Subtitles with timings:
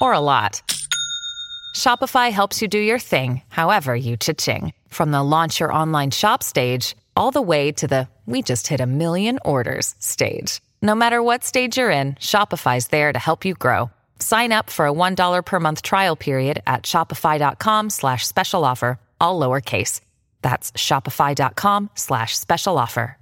[0.00, 0.62] or a lot,
[1.74, 4.72] Shopify helps you do your thing, however you cha-ching.
[4.88, 8.80] From the launch your online shop stage, all the way to the we just hit
[8.80, 10.60] a million orders stage.
[10.82, 13.90] No matter what stage you're in, Shopify's there to help you grow.
[14.20, 19.40] Sign up for a $1 per month trial period at shopify.com slash special offer, all
[19.40, 20.00] lowercase.
[20.42, 23.16] That's shopify.com slash special offer.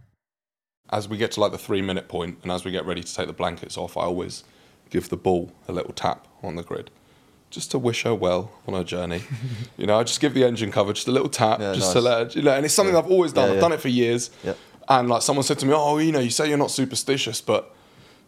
[0.91, 3.15] As we get to like the three minute point and as we get ready to
[3.15, 4.45] take the blankets off, I always
[4.91, 6.91] give the ball a little tap on the grid.
[7.51, 9.23] Just to wish her well on her journey.
[9.77, 12.01] you know, I just give the engine cover just a little tap, Yeah, just to
[12.01, 13.49] let her, you know, and it's something I've always done.
[13.49, 14.31] Yeah, I've done it for years.
[14.43, 14.55] Yeah.
[14.89, 17.73] And like someone said to me, Oh, you know, you say you're not superstitious, but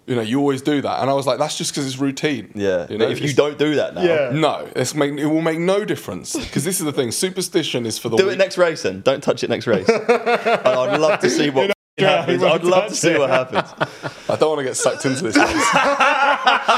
[0.06, 1.00] you know, you always do that.
[1.02, 2.50] And I was like, that's just because it's routine.
[2.54, 2.86] Yeah.
[2.88, 4.30] You know, but if you don't do that now, Yeah.
[4.32, 7.10] No, it's make, it will make no difference because this is the thing.
[7.12, 8.34] Superstition is for the do weak.
[8.34, 9.02] it next race then.
[9.02, 9.86] Don't touch it next race.
[10.08, 11.72] And I'd love to see what
[12.06, 12.42] happens.
[12.42, 13.18] won't I'd love to see it.
[13.18, 13.68] what happens.
[14.28, 15.36] I don't want to get sucked into this.
[15.36, 16.68] race.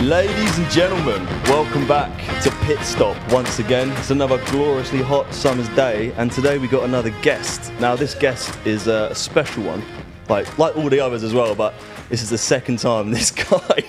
[0.00, 2.10] Ladies and gentlemen, welcome back
[2.42, 3.90] to Pit Stop once again.
[3.98, 7.70] It's another gloriously hot summer's day, and today we got another guest.
[7.80, 9.82] Now, this guest is uh, a special one,
[10.30, 11.54] like like all the others as well.
[11.54, 11.74] But
[12.08, 13.82] this is the second time this guy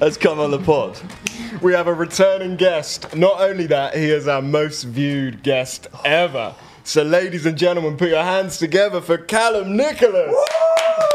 [0.00, 0.98] has come on the pod.
[1.62, 3.14] We have a returning guest.
[3.16, 6.54] Not only that, he is our most viewed guest ever.
[6.86, 10.34] So, ladies and gentlemen, put your hands together for Calum Nicholas.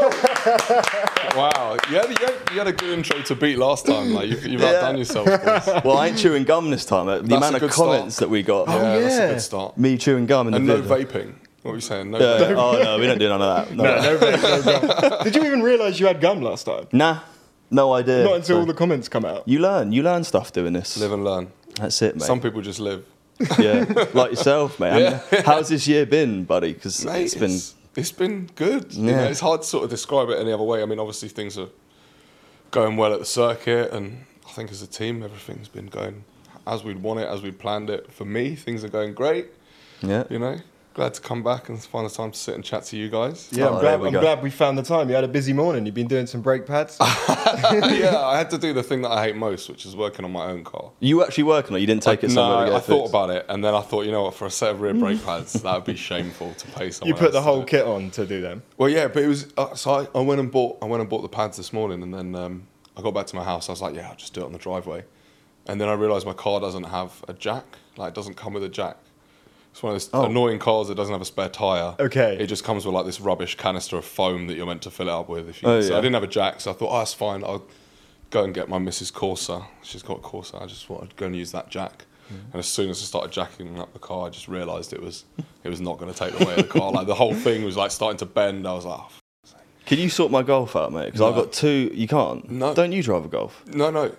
[1.36, 4.12] wow, you had, you, had, you had a good intro to beat last time.
[4.12, 5.26] Like you've, you've outdone yourself.
[5.26, 5.82] boys.
[5.84, 7.08] Well, I ain't chewing gum this time.
[7.08, 7.88] Uh, The That's amount of good start.
[7.98, 8.68] comments that we got.
[8.68, 9.78] yeah, that's a good start.
[9.78, 11.08] Me chewing gum in And the no vid.
[11.08, 11.34] vaping.
[11.62, 12.10] What are you saying?
[12.10, 12.56] No Yeah, vaping.
[12.56, 13.76] oh no, we don't do none of that.
[13.76, 13.84] No.
[13.84, 15.24] No, no, vape, no gum.
[15.24, 16.86] Did you even realise you had gum last time?
[16.92, 17.20] Nah,
[17.70, 18.24] no idea.
[18.24, 19.46] Not until So- all the comments come out.
[19.46, 19.92] You learn.
[19.92, 20.96] You learn stuff doing this.
[20.96, 21.52] Live and learn.
[21.76, 22.22] That's it, mate.
[22.24, 23.04] Some people just live.
[23.58, 23.84] yeah,
[24.14, 25.00] like yourself, mate.
[25.00, 25.20] Yeah.
[25.32, 26.72] And How's this year been, buddy?
[26.74, 27.50] Because Mate, it's been.
[27.50, 28.92] it's, it's been good.
[28.94, 29.24] You know, Yeah.
[29.28, 30.82] it's hard to sort of describe it any other way.
[30.82, 31.68] I mean, obviously things are
[32.70, 36.24] going well at the circuit, and I think as a team, everything's been going
[36.66, 38.12] as we'd want it, as we'd planned it.
[38.12, 39.46] For me, things are going great.
[40.02, 40.24] Yeah.
[40.28, 40.58] You know,
[41.00, 43.48] glad to come back and find the time to sit and chat to you guys.
[43.52, 45.08] Yeah, Oh, I'm, glad, we I'm glad we found the time.
[45.08, 45.86] You had a busy morning.
[45.86, 46.98] You've been doing some brake pads.
[47.00, 50.30] yeah, I had to do the thing that I hate most, which is working on
[50.30, 50.90] my own car.
[51.00, 51.80] You actually working, on it?
[51.80, 53.12] you didn't take it no, somewhere to get I it thought fixed?
[53.12, 55.24] about it, and then I thought, you know what, for a set of rear brake
[55.24, 57.08] pads, that would be shameful to pay someone.
[57.08, 58.62] you put the else to whole kit on to do them.
[58.76, 59.50] Well, yeah, but it was.
[59.56, 60.82] Uh, so I, I went and bought.
[60.82, 63.36] I went and bought the pads this morning, and then um, I got back to
[63.36, 63.70] my house.
[63.70, 65.04] I was like, yeah, I'll just do it on the driveway.
[65.66, 67.64] And then I realised my car doesn't have a jack.
[67.96, 68.98] Like, it doesn't come with a jack.
[69.72, 70.24] It's one of those Oh.
[70.24, 71.94] annoying cars that doesn't have a spare tyre.
[72.00, 72.36] Okay.
[72.40, 75.08] It just comes with like this rubbish canister of foam that you're meant to fill
[75.08, 75.48] it up with.
[75.48, 75.98] If you, Oh, so yeah.
[75.98, 77.44] I didn't have a jack, so I thought, oh, that's fine.
[77.44, 77.64] I'll
[78.30, 79.12] go and get my Mrs.
[79.12, 79.66] Corsa.
[79.82, 80.60] She's got a Corsa.
[80.62, 82.06] I just thought I'd go and use that jack.
[82.32, 82.36] Mm.
[82.52, 85.24] And as soon as I started jacking up the car, I just realised it was
[85.64, 86.90] it was not going to take the weight of the car.
[86.92, 88.66] Like the whole thing was like starting to bend.
[88.66, 89.08] I was like, oh,
[89.86, 91.06] Can you sort my golf out, mate?
[91.06, 91.90] Because I've got two.
[91.94, 92.48] You can't.
[92.50, 92.74] No.
[92.74, 93.64] Don't you drive a golf?
[93.66, 94.14] No, no.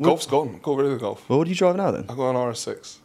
[0.00, 0.60] Golf's gone.
[0.62, 1.28] Got rid of the golf.
[1.28, 2.04] Well, what do you drive now then?
[2.08, 2.98] I've got an RS6.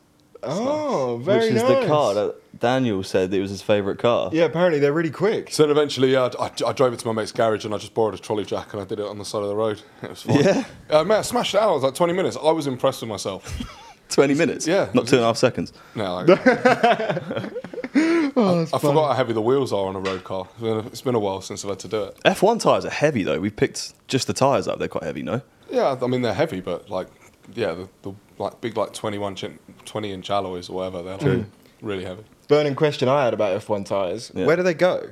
[0.45, 1.45] Oh, very nice.
[1.47, 1.81] Which is nice.
[1.81, 4.29] the car that Daniel said it was his favourite car.
[4.33, 5.51] Yeah, apparently they're really quick.
[5.51, 7.77] So then eventually, yeah, I, I, I drove it to my mate's garage and I
[7.77, 9.81] just borrowed a trolley jack and I did it on the side of the road.
[10.03, 10.43] It was fine.
[10.43, 10.63] Yeah.
[10.89, 11.71] Uh, man, I smashed it out.
[11.71, 12.37] It was like 20 minutes.
[12.41, 13.79] I was impressed with myself.
[14.09, 14.67] 20 minutes?
[14.67, 14.89] Yeah.
[14.93, 15.73] Not two and a half seconds.
[15.95, 17.49] No, like, I,
[17.95, 20.47] I forgot how heavy the wheels are on a road car.
[20.53, 22.19] It's been, a, it's been a while since I've had to do it.
[22.25, 23.39] F1 tyres are heavy though.
[23.39, 24.79] We picked just the tyres up.
[24.79, 25.41] They're quite heavy, no?
[25.69, 27.07] Yeah, I mean, they're heavy, but like,
[27.55, 31.45] yeah, the, the like big, like 21 chin, 20 inch alloys or whatever, they're like,
[31.81, 32.23] really heavy.
[32.47, 34.31] Burning question I had about F1 tyres.
[34.33, 34.45] Yeah.
[34.45, 35.09] Where do they go?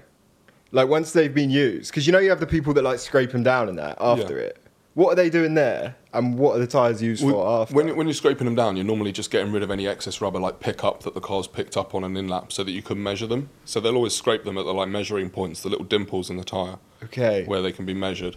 [0.71, 1.91] Like once they've been used?
[1.91, 4.37] Because you know you have the people that like scrape them down and that after
[4.37, 4.45] Yeah.
[4.45, 4.57] it.
[4.93, 5.95] What are they doing there?
[6.13, 7.73] And what are the tyres used for after?
[7.73, 10.19] When, you- when you're scraping them down, you're normally just getting rid of any excess
[10.19, 12.81] rubber, like pickup that the car's picked up on an in lap, so that you
[12.81, 13.49] can measure them.
[13.63, 16.43] So they'll always scrape them at the like measuring points, the little dimples in the
[16.43, 17.45] tyre, okay.
[17.45, 18.35] where they can be measured.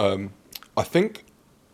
[0.00, 0.30] Um,
[0.76, 1.24] I think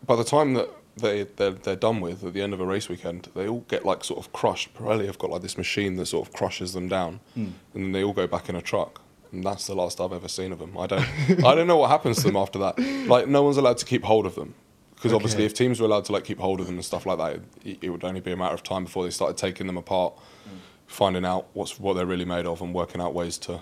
[0.05, 2.89] by the time that they they're, they're done with at the end of a race
[2.89, 4.73] weekend, they all get like sort of crushed.
[4.73, 7.49] Pirelli have got like this machine that sort of crushes them down, hmm.
[7.73, 9.01] and then they all go back in a truck.
[9.31, 10.77] And that's the last I've ever seen of them.
[10.77, 11.05] I don't,
[11.43, 12.79] I don't know what happens to them after that.
[13.07, 14.53] Like no one's allowed to keep hold of them,
[14.95, 17.17] because obviously if teams were allowed to like keep hold of them and stuff like
[17.17, 19.77] that, it, it would only be a matter of time before they started taking them
[19.77, 20.13] apart.
[20.47, 20.57] Hmm.
[20.87, 23.59] finding out what's what they're really made of and working out ways to,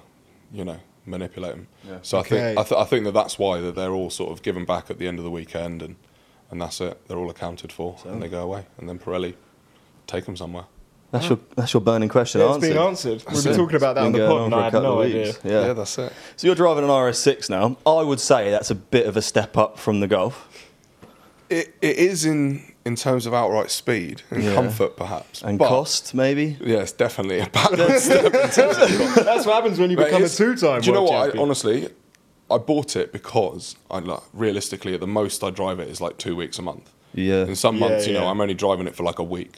[0.51, 1.67] you know, manipulate them.
[1.87, 1.97] Yeah.
[2.01, 4.43] So I think I, th- I think that that's why that they're all sort of
[4.43, 5.95] given back at the end of the weekend and
[6.53, 7.07] and that's it.
[7.07, 9.33] They're all accounted for and they go away and then Pirelli
[10.05, 10.65] take them somewhere.
[11.09, 12.69] That's your that's your burning question Yeah, it's answered.
[12.73, 13.23] been answered.
[13.31, 14.89] We've been talking about that on the going pod, and for a I had couple
[14.89, 15.25] no of idea.
[15.25, 15.39] weeks.
[15.43, 15.65] Yeah.
[15.67, 16.13] yeah, that's it.
[16.37, 17.77] So you're driving an RS6 now.
[17.85, 20.47] I would say that's a bit of a step up from the Golf
[21.49, 24.53] It, it is in in terms of outright speed and Yeah.
[24.55, 26.57] comfort perhaps and but- cost, maybe.
[26.61, 30.05] Yeah, it's definitely a bad step in terms of That's what happens when you But
[30.07, 31.35] become a two-time Do you know what?
[31.35, 31.89] I, honestly,
[32.51, 36.17] I bought it because I like, realistically at the most I drive it is like
[36.17, 36.91] two weeks a month.
[37.13, 37.45] Yeah.
[37.45, 38.29] In some Yeah, months, you know, yeah.
[38.29, 39.53] I'm only driving it for like a week,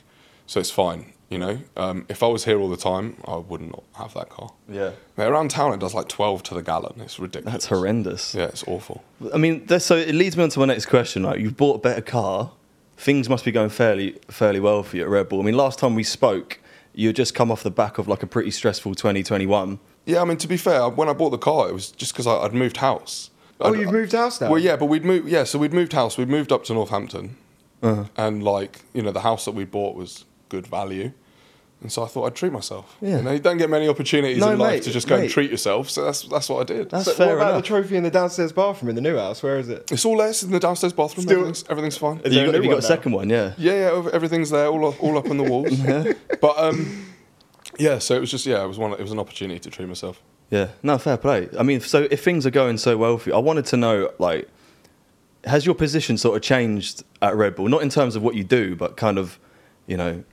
[0.45, 1.13] so it's fine.
[1.29, 4.29] You know, um, if I was here all the time, I would not have that
[4.29, 4.51] car.
[4.69, 4.91] Yeah.
[5.17, 7.01] Now, around town, it does like 12 to the gallon.
[7.01, 7.51] It's ridiculous.
[7.51, 8.35] That's horrendous.
[8.35, 9.03] Yeah, it's awful.
[9.33, 11.23] I mean, so it leads me on to my next question.
[11.23, 12.51] Like, you've bought a better car.
[12.97, 15.41] Things must be going fairly fairly well for you at Red Bull.
[15.41, 16.59] I mean, last time we spoke,
[16.93, 19.79] you had just come off the back of like a pretty stressful 2021.
[20.05, 22.27] Yeah, I mean, to be fair, when I bought the car, it was just because
[22.27, 23.31] I'd moved house.
[23.59, 24.49] Oh, I'd- you've moved house now?
[24.51, 25.27] Well, yeah, but we'd moved.
[25.27, 26.17] Yeah, so we'd moved house.
[26.17, 27.37] We'd moved up to Northampton,
[27.81, 28.03] Uh-huh.
[28.17, 31.11] and like you know, the house that we bought was good value,
[31.81, 32.97] and so I thought I'd treat myself.
[33.01, 33.17] Yeah.
[33.17, 35.23] you, know, you don't get many opportunities No, in life mate, to just go mate.
[35.23, 35.89] and treat yourself.
[35.89, 36.89] So that's that's what I did.
[36.89, 37.61] That's So fair what about enough.
[37.63, 39.41] the trophy in the downstairs bathroom in the new house?
[39.41, 39.89] Where is it?
[39.91, 40.29] it's all there.
[40.29, 41.23] It's in the downstairs bathroom.
[41.23, 42.19] Still- everything's, everything's fine.
[42.25, 42.87] Is you there got, new you got one a now?
[42.87, 43.53] second one, yeah.
[43.57, 43.73] Yeah,
[44.03, 45.71] yeah, everything's there, all up, all up on the walls.
[45.79, 46.13] Yeah.
[46.41, 47.05] But um,
[47.77, 48.93] yeah, so it was just yeah, it was one.
[48.93, 50.21] It was an opportunity to treat myself.
[50.49, 51.49] Yeah, no, fair play.
[51.57, 54.11] I mean, so if things are going so well for you, I wanted to know,
[54.19, 54.47] like,
[55.43, 57.67] has your position sort of changed at Red Bull?
[57.67, 59.39] Not in terms of what you do, but kind of,
[59.87, 60.23] you know,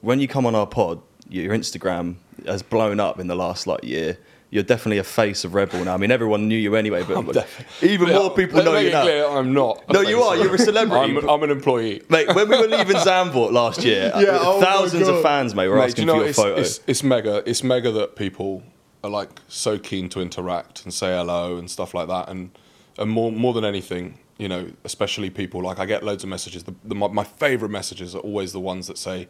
[0.00, 2.16] when you come on our pod, your Instagram
[2.46, 4.18] has blown up in the last like year.
[4.52, 5.94] You're definitely a face of Red Bull now.
[5.94, 7.46] I mean, everyone knew you anyway, but
[7.82, 9.02] even Yeah, more people know you now.
[9.02, 9.88] clear, I'm not.
[9.88, 10.36] No, you are.
[10.36, 11.16] You're a celebrity.
[11.18, 12.02] I'm, I'm an employee.
[12.08, 15.76] Mate, when we were leaving Zandvoort last year, Yeah, oh thousands of fans, mate, were
[15.76, 16.60] Mate, asking you know for your it's, photo.
[16.60, 17.48] It's, it's mega.
[17.48, 18.64] It's mega that people
[19.04, 22.28] are like so keen to interact and say hello and stuff like that.
[22.28, 22.50] And
[22.98, 26.64] and more more than anything, you know, especially people like I get loads of messages.
[26.64, 29.28] The, the, my, my favorite messages are always the ones that say,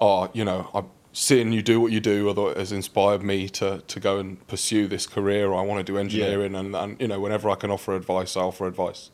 [0.00, 0.86] "Oh, you know, I'm
[1.18, 4.46] seeing you do what you do, although it has inspired me to to go and
[4.46, 5.52] pursue this career.
[5.52, 8.40] I want to do engineering, and, and you know, whenever I can offer advice, I
[8.42, 9.10] offer advice."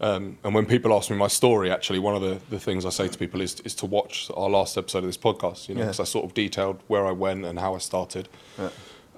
[0.00, 2.90] Um, and when people ask me my story, actually, one of the, the things I
[2.90, 5.80] say to people is, is to watch our last episode of this podcast, you know,
[5.80, 5.86] Yeah.
[5.86, 8.28] because I sort of detailed where I went and how I started.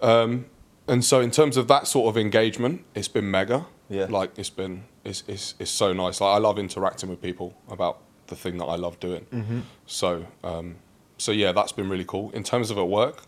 [0.00, 0.46] Um,
[0.88, 3.66] and so, in terms of that sort of engagement, it's been mega.
[3.90, 4.06] Yeah.
[4.08, 6.18] Like, it's been, it's, it's, it's so nice.
[6.22, 7.98] Like, I love interacting with people about
[8.28, 9.26] the thing that I love doing.
[9.32, 9.60] Mm-hmm.
[9.86, 10.76] So, um,
[11.20, 12.30] so yeah, that's been really cool.
[12.30, 13.22] In terms of at work,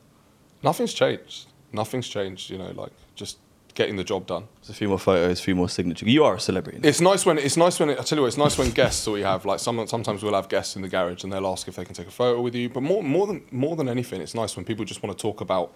[0.62, 1.46] nothing's changed.
[1.72, 3.38] Nothing's changed, you know, like just
[3.74, 4.48] getting the job done.
[4.60, 6.08] There's a few more photos, a few more signatures.
[6.08, 6.78] You are a celebrity.
[6.78, 6.88] now.
[6.88, 9.10] It's nice when it's nice when I tell you what, it's nice when guests that
[9.10, 11.76] we have like some, sometimes we'll have guests in the garage and they'll ask if
[11.76, 12.68] they can take a photo with you.
[12.68, 15.40] But more more than more than anything, it's nice when people just want to talk
[15.40, 15.72] about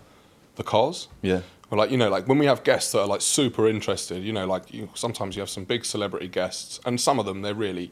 [0.56, 1.08] the cars.
[1.22, 1.40] Yeah.
[1.70, 4.32] Or like you know, like when we have guests that are like super interested, you
[4.32, 7.54] know, like you, sometimes you have some big celebrity guests, and some of them they're
[7.54, 7.90] really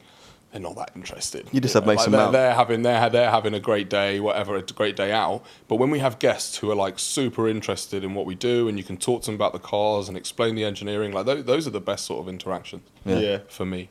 [0.54, 1.48] they're not that interested.
[1.50, 4.20] You just know, have Mason like, they're, they're having they're they're having a great day,
[4.20, 5.44] whatever, a great day out.
[5.66, 8.78] But when we have guests who are like super interested in what we do, and
[8.78, 11.66] you can talk to them about the cars and explain the engineering, like those, those
[11.66, 13.18] are the best sort of interactions Yeah.
[13.18, 13.38] Yeah.
[13.48, 13.88] for me.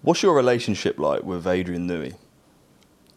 [0.00, 2.14] What's your relationship like with Adrian Newey?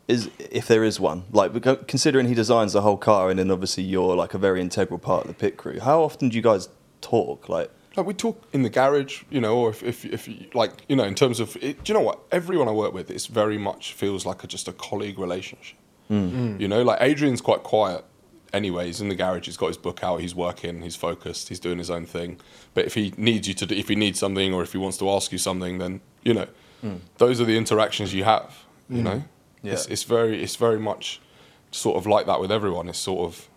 [0.09, 1.53] Is if there is one, like
[1.87, 5.21] considering he designs the whole car, and then obviously you're like a very integral part
[5.21, 5.79] of the pit crew.
[5.79, 6.67] How often do you guys
[6.99, 7.47] talk?
[7.47, 10.71] Like, Like we talk in the garage, you know, or if, if, if you, like,
[10.89, 12.19] you know, in terms of, it, do you know what?
[12.31, 15.77] Everyone I work with, it's very much feels like a, just a colleague relationship.
[16.09, 16.31] Mm.
[16.31, 16.59] Mm.
[16.59, 18.03] You know, like Adrian's quite quiet
[18.51, 18.87] anyway.
[18.87, 21.77] He's in the garage, he's got his book out, he's working, he's focused, he's doing
[21.77, 22.39] his own thing.
[22.73, 24.97] But if he needs you to do, if he needs something or if he wants
[24.97, 26.47] to ask you something, then, you know,
[26.83, 26.99] mm.
[27.17, 29.23] those are the interactions you have, you know?
[29.63, 31.21] It's, it's very, it's very much
[31.71, 32.89] sort of like that with everyone.
[32.89, 33.47] It's sort of,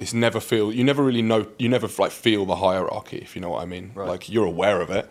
[0.00, 3.40] it's never feel you never really know you never like feel the hierarchy if you
[3.42, 4.08] know what I mean Right.
[4.08, 5.08] like you're aware of it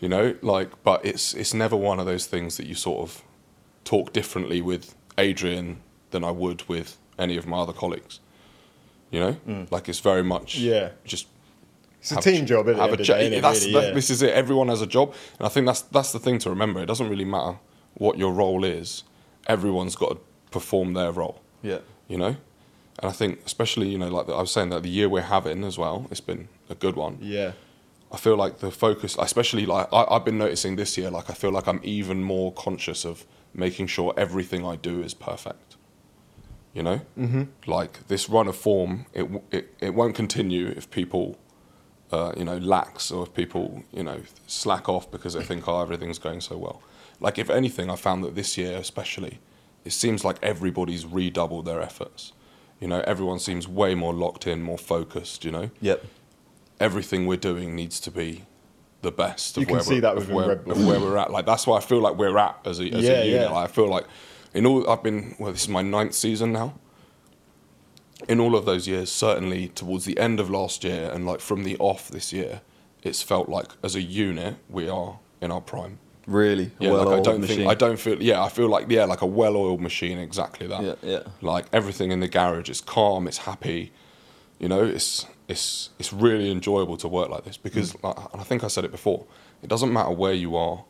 [0.00, 3.22] you know like but it's it's never one of those things that you sort of
[3.84, 8.20] talk differently with Adrian than I would with any of my other colleagues
[9.10, 9.64] you know hmm.
[9.70, 10.90] like it's very much Yeah.
[11.04, 11.26] just
[12.00, 13.94] It's a team job, at the have end a the day, That's- really, that- yeah.
[13.94, 14.32] This is it.
[14.34, 16.80] Everyone has a job, and I think that's that's the thing to remember.
[16.82, 17.58] It doesn't really matter
[17.94, 19.04] what your role is.
[19.46, 20.18] Everyone's got to
[20.50, 22.34] perform their role yeah, you know.
[23.02, 25.64] And I think, especially, you know, like I was saying, that the year we're having
[25.64, 27.18] as well, it's been a good one.
[27.20, 27.52] Yeah.
[28.12, 31.34] I feel like the focus, especially like I, I've been noticing this year, like I
[31.34, 35.76] feel like I'm even more conscious of making sure everything I do is perfect.
[36.74, 37.42] You know, mm-hmm.
[37.66, 41.38] like this run of form, it it it won't continue if people,
[42.12, 45.82] uh, you know, lax or if people, you know, slack off because they think, oh,
[45.82, 46.80] everything's going so well.
[47.20, 49.40] Like if anything, I found that this year, especially,
[49.84, 52.32] it seems like everybody's redoubled their efforts.
[52.82, 55.44] You know, everyone seems way more locked in, more focused.
[55.44, 56.04] You know, Yep.
[56.80, 58.42] everything we're doing needs to be
[59.02, 59.56] the best.
[59.56, 60.72] Of You can where see we're- that of within where, Red Bull.
[60.72, 61.30] of where we're at.
[61.30, 63.40] Like that's why I feel like we're at as a, as Yeah, a unit.
[63.42, 63.48] yeah.
[63.50, 64.06] Like, I feel like
[64.52, 66.74] in all I've been well, this is my ninth season now.
[68.28, 71.62] In all of those years, certainly towards the end of last year and like from
[71.64, 72.62] the off this year,
[73.04, 75.98] it's felt like as a unit we are in our prime.
[76.26, 76.70] Really.
[76.78, 77.66] Yeah, well like I don't think machine.
[77.68, 78.22] I don't feel.
[78.22, 80.18] Yeah, I feel like yeah, like a well-oiled machine.
[80.18, 80.82] Exactly that.
[80.82, 81.20] Yeah, yeah.
[81.40, 83.26] Like everything in the garage is calm.
[83.26, 83.92] It's happy.
[84.60, 88.04] You know, it's it's it's really enjoyable to work like this because, Mm.
[88.04, 89.24] like, and I think I said it before.
[89.62, 90.84] It doesn't matter where you are,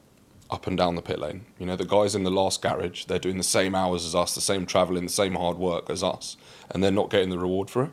[0.51, 1.47] up and down the pit lane.
[1.59, 4.35] You know, the guys in the last garage, they're doing the same hours as us,
[4.35, 6.37] the same traveling, the same hard work as us,
[6.71, 7.91] and they're not getting the reward for it.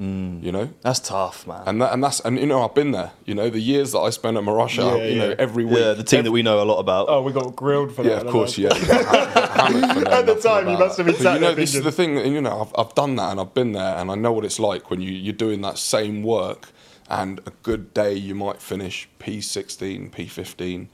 [0.00, 0.42] Mm.
[0.42, 1.62] You know, That's tough, man.
[1.66, 3.12] and that, and that's and you know I've been there.
[3.24, 5.34] You know, the years that I spent at Marussia, Yeah, you know, yeah.
[5.38, 5.78] every week.
[5.78, 7.06] yeah, the team every- that we know a lot about.
[7.08, 8.08] Oh, we got grilled for that.
[8.10, 8.68] yeah, of course, know.
[8.70, 8.78] yeah.
[8.78, 11.34] you got ham- got hammered for knowing At the time, you must have been But,
[11.34, 13.54] you know, this is the thing, and you know, I've, I've done that and I've
[13.54, 16.70] been there, and I know what it's like when you, you're doing that same work,
[17.08, 20.88] and a good day you might finish P16, P15,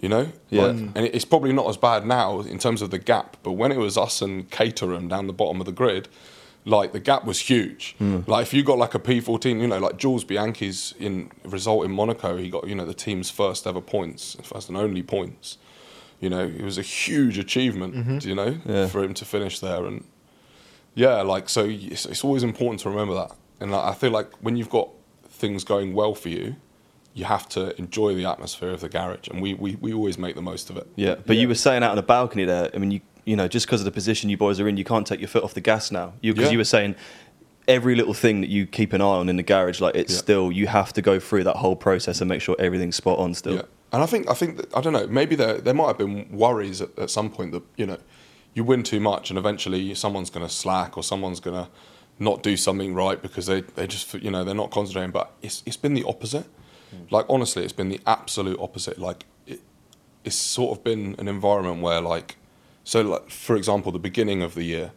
[0.00, 0.28] you know?
[0.50, 0.62] Yeah.
[0.62, 3.70] Like, and it's probably not as bad now in terms of the gap, but when
[3.72, 6.08] it was us and Caterham down the bottom of the grid,
[6.64, 7.94] like the gap was huge.
[7.98, 8.20] Hmm.
[8.26, 11.90] Like if you got like a P14, you know, like Jules Bianchi's in result in
[11.92, 15.58] Monaco, he got you know the team's first ever points, first and only points.
[16.20, 17.94] You know, it was a huge achievement.
[17.94, 18.28] Mm-hmm.
[18.28, 18.86] You know, Yeah.
[18.88, 20.04] for him to finish there, and
[20.94, 23.32] yeah, like so, it's, it's always important to remember that.
[23.60, 24.88] And like, I feel like when you've got
[25.28, 26.56] things going well for you,
[27.14, 30.34] you have to enjoy the atmosphere of the garage, and we we, we always make
[30.34, 30.86] the most of it.
[30.96, 32.70] Yeah, but you were saying out on the balcony there.
[32.74, 34.84] I mean, you you know, just because of the position you boys are in, you
[34.84, 36.14] can't take your foot off the gas now.
[36.22, 36.52] You because Yeah.
[36.52, 36.94] you were saying
[37.66, 40.18] every little thing that you keep an eye on in the garage, like it's Yeah.
[40.18, 43.34] still you have to go through that whole process and make sure everything's spot on
[43.34, 43.56] still.
[43.56, 45.06] Yeah, and I think I think that, I don't know.
[45.06, 47.98] Maybe there there might have been worries at, at some point that you know
[48.54, 51.70] you win too much and eventually someone's going to slack or someone's going to
[52.18, 55.10] not do something right because they, they just you know they're not concentrating.
[55.10, 56.46] But it's it's been the opposite.
[56.90, 57.02] Hmm.
[57.10, 58.98] Like honestly, it's been the absolute opposite.
[58.98, 59.60] Like it,
[60.24, 62.37] it's sort of been an environment where like
[62.88, 64.92] so like for example the beginning of the year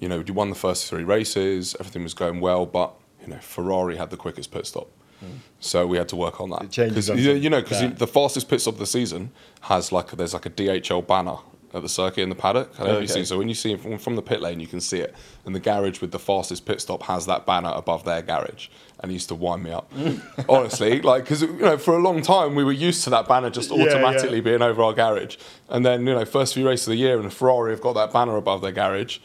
[0.00, 3.38] you know you won the first three races everything was going well but you know
[3.38, 4.88] ferrari had the quickest pit stop.
[5.20, 5.38] Hmm.
[5.58, 6.62] So we had to work on that.
[6.62, 9.30] It changes you you know because the fastest pit stop of the season
[9.62, 11.38] has like there's like a dhl banner
[11.74, 12.70] at the circuit in the paddock.
[12.74, 13.24] I don't know if you've Okay.
[13.24, 15.14] so when you see it from, from the pit lane you can see it.
[15.44, 18.68] And the garage with the fastest pit stop has that banner above their garage
[19.00, 19.92] and it used to wind me up
[20.48, 23.50] honestly like because you know for a long time we were used to that banner
[23.50, 23.84] just Yeah, yeah.
[23.84, 25.36] automatically being over our garage.
[25.68, 27.92] And then, you know, first few races of the year and the Ferrari have got
[27.94, 29.18] that banner above their garage.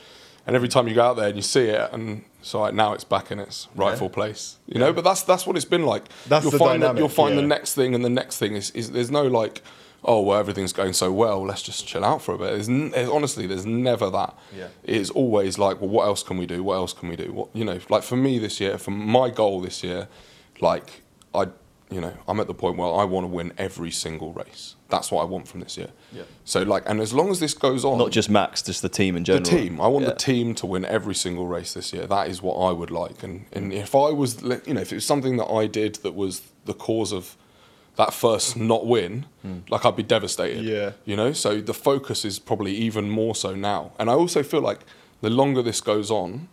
[0.46, 2.92] And every time you go out there and you see it, and so like now
[2.94, 4.58] it's back in its rightful place.
[4.68, 6.04] You know, but that's that's what it's been like.
[6.28, 8.54] That's you'll the find that dynamic, you'll find the next thing and the next thing
[8.56, 9.62] is, is there's no like,
[10.06, 12.48] oh well everything's going so well, let's just chill out for a bit.
[12.52, 14.38] There's, n- there's honestly there's never that.
[14.56, 14.68] Yeah.
[14.84, 16.64] It's always like, well, what else can we do?
[16.64, 17.32] What else can we do?
[17.32, 20.08] What you know, like for me this year, for my goal this year,
[20.62, 21.02] like
[21.34, 21.48] I,
[21.90, 24.76] you know, I'm at the point where I want to win every single race.
[24.90, 25.90] That's what I want from this year.
[26.12, 26.24] Yeah.
[26.46, 29.16] So like, and as long as this goes on, Not just Max, just the team
[29.16, 29.44] in general.
[29.44, 29.82] the team.
[29.82, 30.10] I want Yeah.
[30.12, 32.06] the team to win every single race this year.
[32.08, 33.24] That is what I would like.
[33.24, 36.14] And and if I was, you know, if it was something that I did that
[36.14, 37.36] was the cause of
[37.96, 38.62] that first mm.
[38.62, 39.70] not win, mm.
[39.70, 40.64] like I'd be devastated.
[40.64, 40.94] Yeah.
[41.06, 43.92] You know, so the focus is probably even more so now.
[44.00, 44.80] And I also feel like
[45.22, 46.48] the longer this goes on,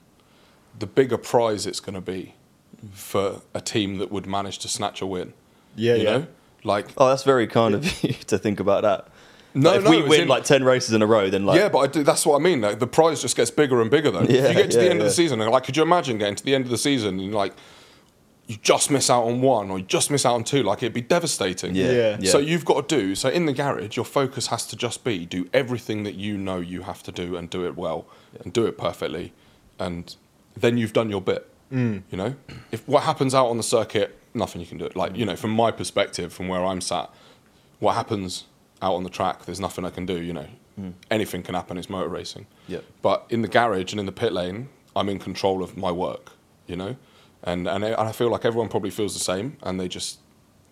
[0.79, 2.35] the bigger prize it's going to be
[2.85, 2.93] mm.
[2.93, 5.33] for a team that would manage to snatch a win.
[5.77, 6.11] Yeah, you yeah.
[6.11, 6.27] know,
[6.65, 9.09] like Oh, that's very kind of you to think about that.
[9.53, 11.59] No, Like, if no, we win in- like ten races in a row, then like
[11.59, 12.61] yeah, but I do, that's what I mean.
[12.61, 14.21] Like, the prize just gets bigger and bigger, though.
[14.29, 16.19] Yeah, if you get to yeah, the end of the season, like, could you imagine
[16.19, 17.55] getting to the end of the season and like
[18.51, 20.63] you just miss out on one or you just miss out on two?
[20.65, 21.75] Like, it'd be devastating.
[21.77, 22.17] Yeah, Yeah.
[22.21, 22.31] yeah.
[22.31, 23.15] So you've got to do.
[23.15, 26.59] So in the garage, your focus has to just be do everything that you know
[26.59, 28.07] you have to do and do it well
[28.43, 29.33] and do it perfectly,
[29.79, 30.17] and
[30.57, 31.47] then you've done your bit.
[31.73, 32.03] Mm.
[32.11, 32.35] You know,
[32.73, 34.89] if what happens out on the circuit, nothing you can do.
[34.97, 37.09] Like you know, from my perspective, from where I'm sat,
[37.79, 38.47] what happens
[38.83, 40.21] out on the track, there's nothing I can do.
[40.21, 40.47] You know,
[41.11, 41.79] anything can happen.
[41.79, 42.47] It's motor racing.
[42.67, 42.85] Yep.
[43.03, 46.33] But in the garage and in the pit lane, I'm in control of my work.
[46.67, 46.97] You know,
[47.43, 50.19] and and I- and I feel like everyone probably feels the same, and they just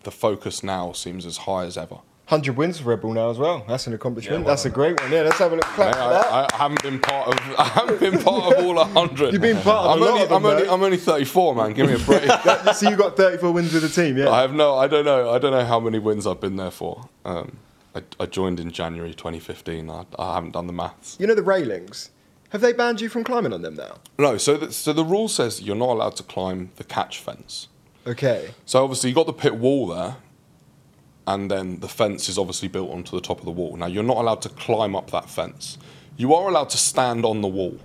[0.05, 1.99] the focus now seems as high as ever.
[2.29, 3.65] 100 wins for Red Bull now as well.
[3.67, 4.41] That's an accomplishment.
[4.41, 5.11] Yeah, well That's a great one.
[5.11, 5.65] Yeah, let's have a look.
[5.65, 6.03] Clap Mate.
[6.03, 7.35] I, I haven't been part of.
[7.59, 9.33] I haven't been part of all hundred.
[9.33, 11.55] You've been part of I'm a lot only, of them, I'm only, I'm only 34,
[11.55, 11.73] man.
[11.73, 12.27] Give me a break.
[12.45, 14.29] That- so you got 34 wins with the team, yeah?
[14.29, 14.75] I have no.
[14.77, 15.31] I don't know.
[15.31, 17.09] I don't know how many wins I've been there for.
[17.25, 17.57] Um,
[17.95, 19.89] I, I joined in January 2015.
[19.89, 21.17] I, I haven't done the maths.
[21.19, 22.11] You know the railings?
[22.51, 23.99] Have they banned you from climbing on them now?
[24.19, 24.39] No.
[24.39, 27.69] So the, so the rule says you're not allowed to climb the catch fence.
[28.07, 28.55] Okay.
[28.65, 30.17] So obviously you got the pit wall there,
[31.27, 33.77] and then the fence is obviously built onto the top of the wall.
[33.77, 35.77] Now you're not allowed to climb up that fence.
[36.17, 37.79] You are allowed to stand on the wall.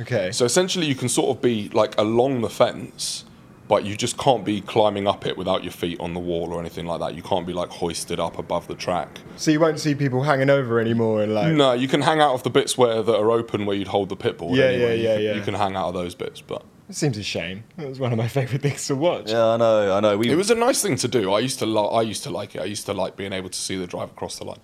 [0.00, 0.32] Okay.
[0.32, 3.24] So essentially, you can sort of be like along the fence,
[3.70, 6.60] but you just can't be climbing up it without your feet on the wall or
[6.60, 7.14] anything like that.
[7.14, 9.20] You can't be like hoisted up above the track.
[9.36, 11.52] So you won't see people hanging over anymore and like.
[11.54, 14.08] No, you can hang out of the bits where that are open where you'd hold
[14.10, 14.56] the pit board.
[14.58, 15.00] Yeah, anyway.
[15.00, 17.22] yeah, You yeah, can- You can hang out of those bits, but It seems a
[17.22, 17.62] shame.
[17.78, 19.30] It was one of my favourite things to watch.
[19.30, 20.18] Yeah, I know, I know.
[20.18, 21.32] We it was a nice thing to do.
[21.32, 22.62] I used to li- I used to like it.
[22.62, 24.60] I used to like being able to see the drive across the line.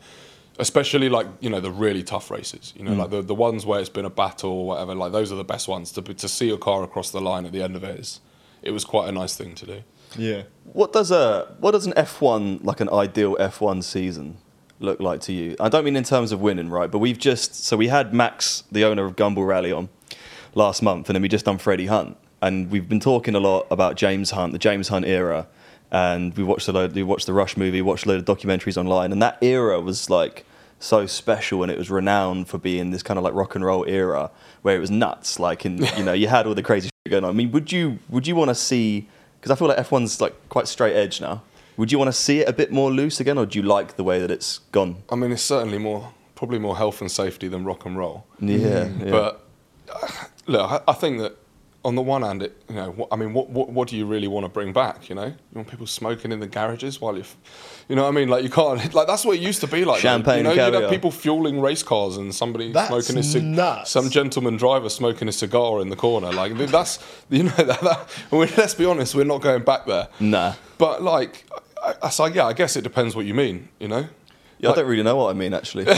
[0.59, 2.99] Especially like you know the really tough races, you know, Mm.
[2.99, 4.95] like the, the ones where it's been a battle or whatever.
[4.95, 7.53] Like those are the best ones to to see your car across the line at
[7.53, 8.01] the end of it.
[8.01, 8.21] Is,
[8.67, 9.83] it was quite a nice thing to do.
[10.17, 10.43] Yeah.
[10.65, 14.39] What does a what does an F1 like an ideal F1 season
[14.81, 15.57] look like to you?
[15.61, 16.91] I don't mean in terms of winning, right?
[16.91, 19.89] But we've just so we had Max, the owner of Gumball Rally, on
[20.55, 23.67] last month, and then we just done Freddie Hunt, and we've been talking a lot
[23.71, 25.47] about James Hunt, the James Hunt era,
[25.91, 28.77] and we watched a load, we watched the Rush movie, watched a load of documentaries
[28.77, 30.45] online, and that era was like
[30.79, 33.85] so special and it was renowned for being this kind of like rock and roll
[33.89, 34.31] era
[34.63, 37.25] where it was nuts like in you know you had all the crazy shit going
[37.25, 39.09] on i mean would you would you want to see
[39.41, 41.43] because i feel like f1's like quite straight edge now
[41.77, 43.97] would you want to see it a bit more loose again or do you like
[43.97, 47.49] the way that it's gone I mean, it's certainly more probably more health and safety
[47.49, 48.27] than rock and roll.
[48.41, 49.11] yeah, yeah.
[49.11, 49.47] But
[49.91, 50.09] uh,
[50.47, 51.37] look, I, I think that
[51.87, 54.07] on the one hand, it you know, what, I mean, what, what what do you
[54.07, 55.09] really want to bring back?
[55.09, 57.27] You know, you want people smoking in the garages while you, are
[57.89, 59.85] you know, what I mean, like you can't like that's what it used to be
[59.85, 60.01] like.
[60.01, 60.91] Champagne you know, and you'd have caviar.
[60.91, 63.91] people fueling race cars and somebody That's smoking a cig- nuts.
[63.93, 66.33] some gentleman driver smoking a cigar in the corner.
[66.33, 66.99] Like that's
[67.31, 67.81] you know that.
[67.81, 70.09] that I mean, let's be honest, we're not going back there.
[70.19, 71.47] nah But like,
[71.83, 73.69] I, I, so yeah, I guess it depends what you mean.
[73.79, 74.09] You know.
[74.59, 75.85] Yeah, i don't really know what i mean actually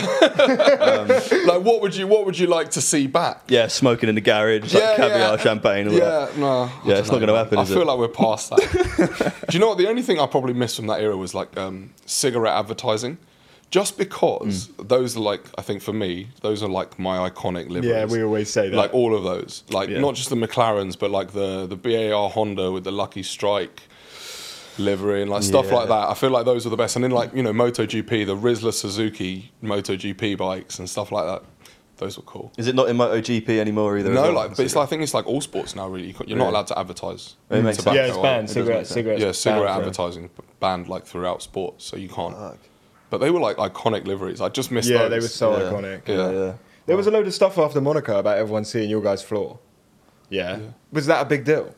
[1.49, 3.43] Like, what would you what would you like to see back?
[3.49, 6.65] yeah smoking in the garage like caviar champagne all yeah, that no.
[6.85, 7.87] Yeah, don't it's not gonna happen, I is feel it?
[7.87, 9.35] like we're past that.
[9.49, 9.79] Do you know what?
[9.79, 13.19] The only thing I probably missed from that era was like um, cigarette advertising.
[13.71, 14.89] Just because Mm.
[14.89, 17.85] those are like, I think for me, those are like my iconic liveries.
[17.85, 18.77] Yeah, we always say that.
[18.77, 20.01] Like all of those, like Yeah.
[20.01, 23.83] not just the McLarens, but like the the BAR Honda with the Lucky Strike
[24.79, 25.75] livery and like stuff Yeah.
[25.77, 26.09] like that.
[26.09, 26.97] I feel like those are the best.
[26.97, 31.43] And then like you know MotoGP, the Rizla Suzuki MotoGP bikes and stuff like that.
[31.99, 32.53] Those were cool.
[32.57, 34.33] is it not in MotoGP anymore either No, well?
[34.33, 35.89] like, but it's like, I think it's like all sports now.
[35.89, 37.35] Really, You can't- you're not allowed to advertise.
[37.51, 38.47] Oh, it makes tobacco, yeah, it's banned.
[38.47, 38.95] does make Cigarette, sense.
[38.95, 39.23] cigarettes.
[39.23, 42.37] Yeah, cigarette banned for- advertising banned like throughout sports, so you can't.
[43.11, 44.41] But they were like iconic liveries.
[44.41, 45.11] I just missed Yeah, those.
[45.11, 45.73] they were so Yeah.
[45.73, 46.01] iconic.
[46.07, 46.31] Yeah.
[46.31, 46.53] yeah
[46.87, 49.59] There was a load of stuff after Monaco about everyone seeing your guys' floor.
[50.31, 50.59] Yeah.
[50.93, 51.75] Was that a big deal?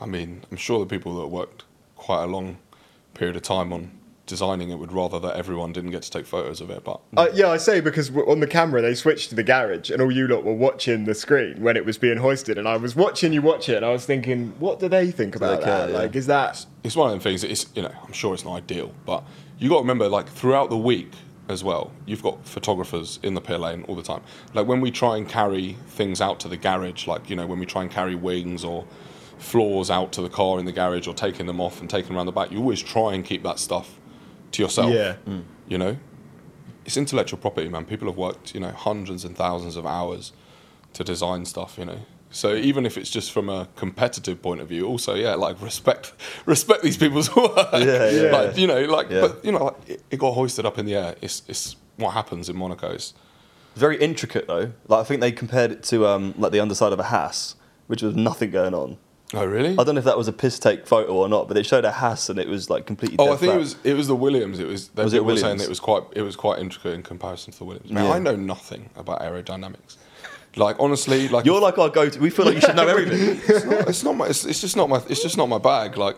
[0.00, 1.62] I mean, I'm sure the people that worked
[2.10, 2.58] quite a long
[3.14, 3.88] period of time on
[4.26, 6.82] designing it would rather that everyone didn't get to take photos of it.
[6.82, 10.02] But Uh, yeah, I say because on the camera they switched to the garage and
[10.02, 12.96] all you lot were watching the screen when it was being hoisted, and I was
[12.96, 15.86] watching you watch it, and I was thinking, what do they think about they that?
[15.86, 15.98] care, yeah.
[15.98, 16.66] Like, is that?
[16.82, 17.44] it's one of them things.
[17.44, 19.22] It's you know, I'm sure it's not ideal, but
[19.60, 21.12] you got to remember, like throughout the week
[21.48, 24.22] as well, you've got photographers in the pit lane all the time.
[24.52, 27.60] Like when we try and carry things out to the garage, like you know, when
[27.60, 28.84] we try and carry wings or
[29.40, 32.16] floors out to the car in the garage or taking them off and taking them
[32.16, 33.98] around the back, you always try and keep that stuff
[34.52, 34.92] to yourself.
[34.92, 35.16] Yeah.
[35.68, 35.96] You know,
[36.84, 37.84] it's intellectual property, man.
[37.84, 40.32] People have worked, you know, hundreds and thousands of hours
[40.92, 42.00] to design stuff, you know.
[42.32, 46.12] So even if it's just from a competitive point of view, also yeah, like respect
[46.46, 47.56] respect these people's work.
[47.72, 48.30] Yeah, yeah.
[48.30, 49.22] Like you know, like Yeah.
[49.22, 51.16] but you know, like, it, it got hoisted up in the air.
[51.20, 52.92] It's it's what happens in Monaco.
[52.92, 53.14] It's,
[53.76, 56.98] very intricate though like i think they compared it to um like the underside of
[56.98, 57.54] a Haas
[57.86, 58.98] which was nothing going on
[59.34, 59.70] oh really?
[59.78, 61.84] I don't know if that was a piss take photo or not, but they showed
[61.84, 63.16] a Haas and it was like completely.
[63.18, 63.56] Oh, I think flat.
[63.56, 64.58] it was it was the Williams.
[64.58, 65.62] It was they Was it people were saying Williams?
[65.64, 67.90] it was quite it was quite intricate in comparison to the Williams.
[67.90, 68.12] Man, Yeah.
[68.12, 69.96] I know nothing about aerodynamics.
[70.56, 72.18] Like honestly, like You're like our go-to.
[72.18, 73.40] We feel like you should know everything.
[73.46, 75.96] it's not, it's not my it's, it's just not my it's just not my bag
[75.96, 76.16] like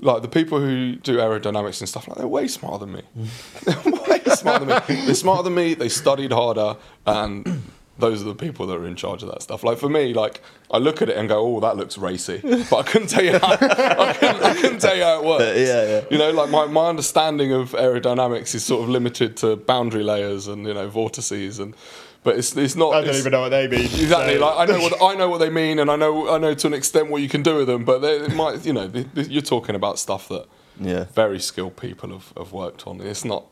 [0.00, 3.02] like the people who do aerodynamics and stuff like they're way smarter than me
[3.64, 7.62] they're way smarter than me they're smarter than me they studied harder and
[7.98, 10.42] those are the people that are in charge of that stuff like for me like
[10.70, 13.32] I look at it and go oh that looks racy but I couldn't tell you
[13.38, 16.04] how, I, couldn't, I couldn't tell you how it works Yeah, yeah.
[16.10, 20.46] you know like my, my understanding of aerodynamics is sort of limited to boundary layers
[20.46, 21.74] and you know vortices and
[22.22, 23.82] but it's it's not I don't it's- even know what they mean.
[23.84, 24.34] Exactly.
[24.34, 26.54] so- Like I know what I know what they mean, and I know I know
[26.54, 27.84] to an extent what you can do with them.
[27.84, 30.44] But they, it might, you know, th- th- you're talking about stuff that
[30.80, 31.04] Yeah.
[31.14, 33.00] very skilled people have, have worked on.
[33.00, 33.44] It's not.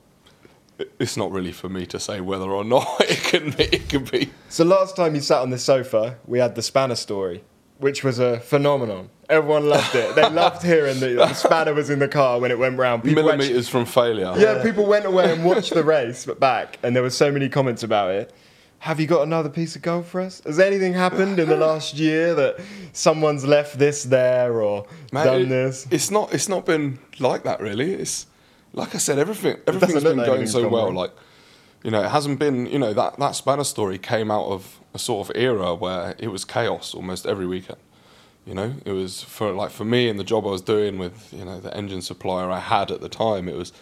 [0.99, 3.65] It's not really for me to say whether or not it can be.
[3.65, 4.31] It can be.
[4.49, 7.45] So last time you sat on this sofa, we had the spanner story,
[7.79, 9.11] which was a phenomenon.
[9.29, 10.15] Everyone loved it.
[10.17, 13.05] They loved hearing that the spanner was in the car when it went round.
[13.05, 14.35] People actually- Millimeters from failure.
[14.37, 17.49] yeah, people went away and watched the race, but back, and there were so many
[17.49, 18.33] comments about it.
[18.81, 20.43] Have you got another piece of gold for us?
[20.45, 22.61] Has anything happened in the last year that
[22.93, 25.87] someone's left this there or done it- this?
[25.91, 26.35] It's not.
[26.35, 27.95] It's not been like that really.
[27.95, 28.27] It's
[28.75, 29.57] like I said, everything.
[29.67, 30.93] Everything's been like going so well.
[30.93, 31.13] Like,
[31.83, 32.67] you know, it hasn't been.
[32.67, 36.29] You know, that that Spanner story came out of a sort of era where it
[36.29, 37.79] was chaos almost every weekend.
[38.47, 41.33] You know, it was for like for me and the job I was doing with
[41.33, 43.49] you know the engine supplier I had at the time.
[43.49, 43.73] It was,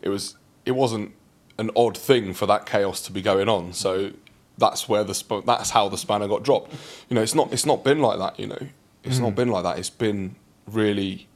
[0.00, 1.12] it was, it wasn't
[1.58, 3.72] an odd thing for that chaos to be going on.
[3.72, 4.12] So
[4.58, 6.72] that's where the sp- that's how the spanner got dropped.
[7.08, 8.40] You know, it's not it's not been like that.
[8.40, 8.66] You know,
[9.04, 9.78] it's not been like that.
[9.78, 11.28] It's been really,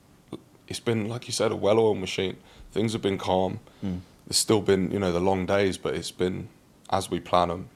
[0.66, 2.36] it's been like you said, a well-oiled machine.
[2.76, 3.60] Things have been calm.
[3.82, 6.48] There's still been you know the long days, but it's been
[6.90, 7.68] as we plan them.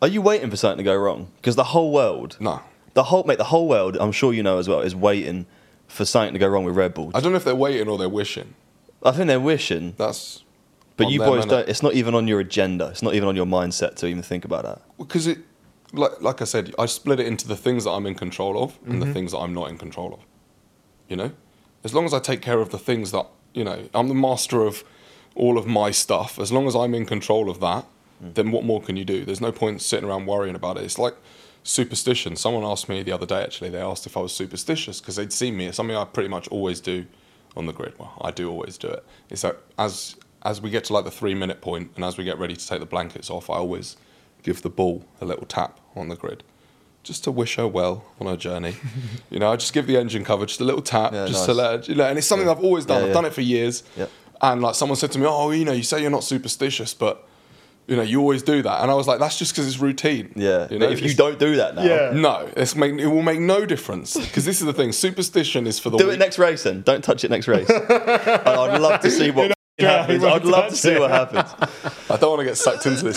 [0.00, 1.28] Are you waiting for something to go wrong?
[1.36, 2.60] Because the whole world, No,
[2.94, 5.46] the whole mate, the whole world, I'm sure you know as well, is waiting
[5.88, 7.10] for something to go wrong with Red Bull.
[7.14, 8.54] I don't know if they're waiting or they're wishing.
[9.02, 10.44] I think they're wishing, That's
[10.96, 11.68] but you them, boys don't.
[11.68, 12.86] It's not even on your agenda.
[12.88, 14.82] It's not even on your mindset to even think about that.
[14.98, 15.38] because it
[15.92, 18.78] like like I said, I split it into the things that I'm in control of
[18.84, 19.00] and Mm-hmm.
[19.08, 20.20] the things that I'm not in control of.
[21.08, 21.30] You know,
[21.82, 23.26] as long as I take care of the things that
[23.58, 24.84] you know, I'm the master of
[25.34, 26.38] all of my stuff.
[26.38, 27.84] As long as I'm in control of that,
[28.22, 28.34] Mm.
[28.34, 29.24] then what more can you do?
[29.24, 30.82] There's no point sitting around worrying about it.
[30.82, 31.14] It's like
[31.62, 32.34] superstition.
[32.36, 33.42] Someone asked me the other day.
[33.42, 35.66] Actually, they asked if I was superstitious because they'd seen me.
[35.66, 37.06] It's something I pretty much always do
[37.56, 37.94] on the grid.
[37.98, 39.04] Well, I do always do it.
[39.30, 42.24] It's that as as we get to like the three minute point and as we
[42.24, 43.96] get ready to take the blankets off, I always
[44.42, 46.42] give the ball a little tap on the grid.
[47.08, 48.76] Just to wish her well on her journey,
[49.30, 49.50] you know.
[49.50, 51.90] I just give the engine cover just a little tap, Yeah, just to let her,
[51.92, 52.04] you know.
[52.04, 53.00] And it's something I've always done.
[53.00, 53.82] Yeah, I've done it for years.
[53.96, 54.10] Yep.
[54.42, 57.26] And like someone said to me, "Oh, you know, you say you're not superstitious, but
[57.86, 60.32] you know, you always do that." And I was like, "That's just because it's routine."
[60.36, 60.68] Yeah.
[60.70, 62.10] You know, but if you don't do that now, Yeah.
[62.14, 64.92] no, it's make, it will make no difference because this is the thing.
[64.92, 66.16] Superstition is for the do weak.
[66.16, 66.82] it next race then.
[66.82, 67.70] Don't touch it next race.
[67.70, 70.20] I'd love to see what Yeah, happens.
[70.22, 71.00] he won't I'd love to see it.
[71.00, 71.48] what happens.
[72.10, 73.16] I don't want to get sucked into this.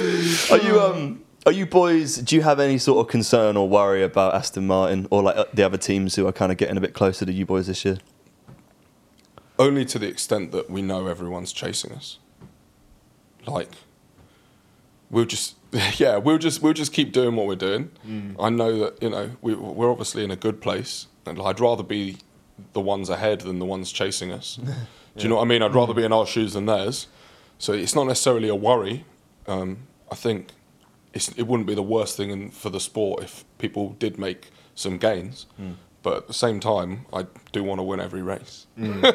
[0.00, 1.24] Are you um?
[1.46, 2.16] Are you boys?
[2.16, 5.62] Do you have any sort of concern or worry about Aston Martin or like the
[5.62, 7.98] other teams who are kind of getting a bit closer to you boys this year?
[9.56, 12.18] Only to the extent that we know everyone's chasing us.
[13.46, 13.68] Like,
[15.10, 15.54] we'll just,
[16.00, 17.92] yeah, we'll just, we'll just keep doing what we're doing.
[18.40, 21.84] I know that you know we, we're obviously in a good place, and I'd rather
[21.84, 22.16] be
[22.72, 24.56] the ones ahead than the ones chasing us.
[25.16, 25.62] Do you know what I mean?
[25.62, 27.06] I'd rather be in our shoes than theirs.
[27.58, 29.04] So it's not necessarily a worry.
[29.46, 30.48] Um, I think
[31.12, 34.50] it's, it wouldn't be the worst thing in, for the sport if people did make
[34.74, 35.46] some gains.
[35.56, 35.72] Hmm.
[36.02, 38.66] But at the same time, I do want to win every race.
[38.76, 39.04] Hmm.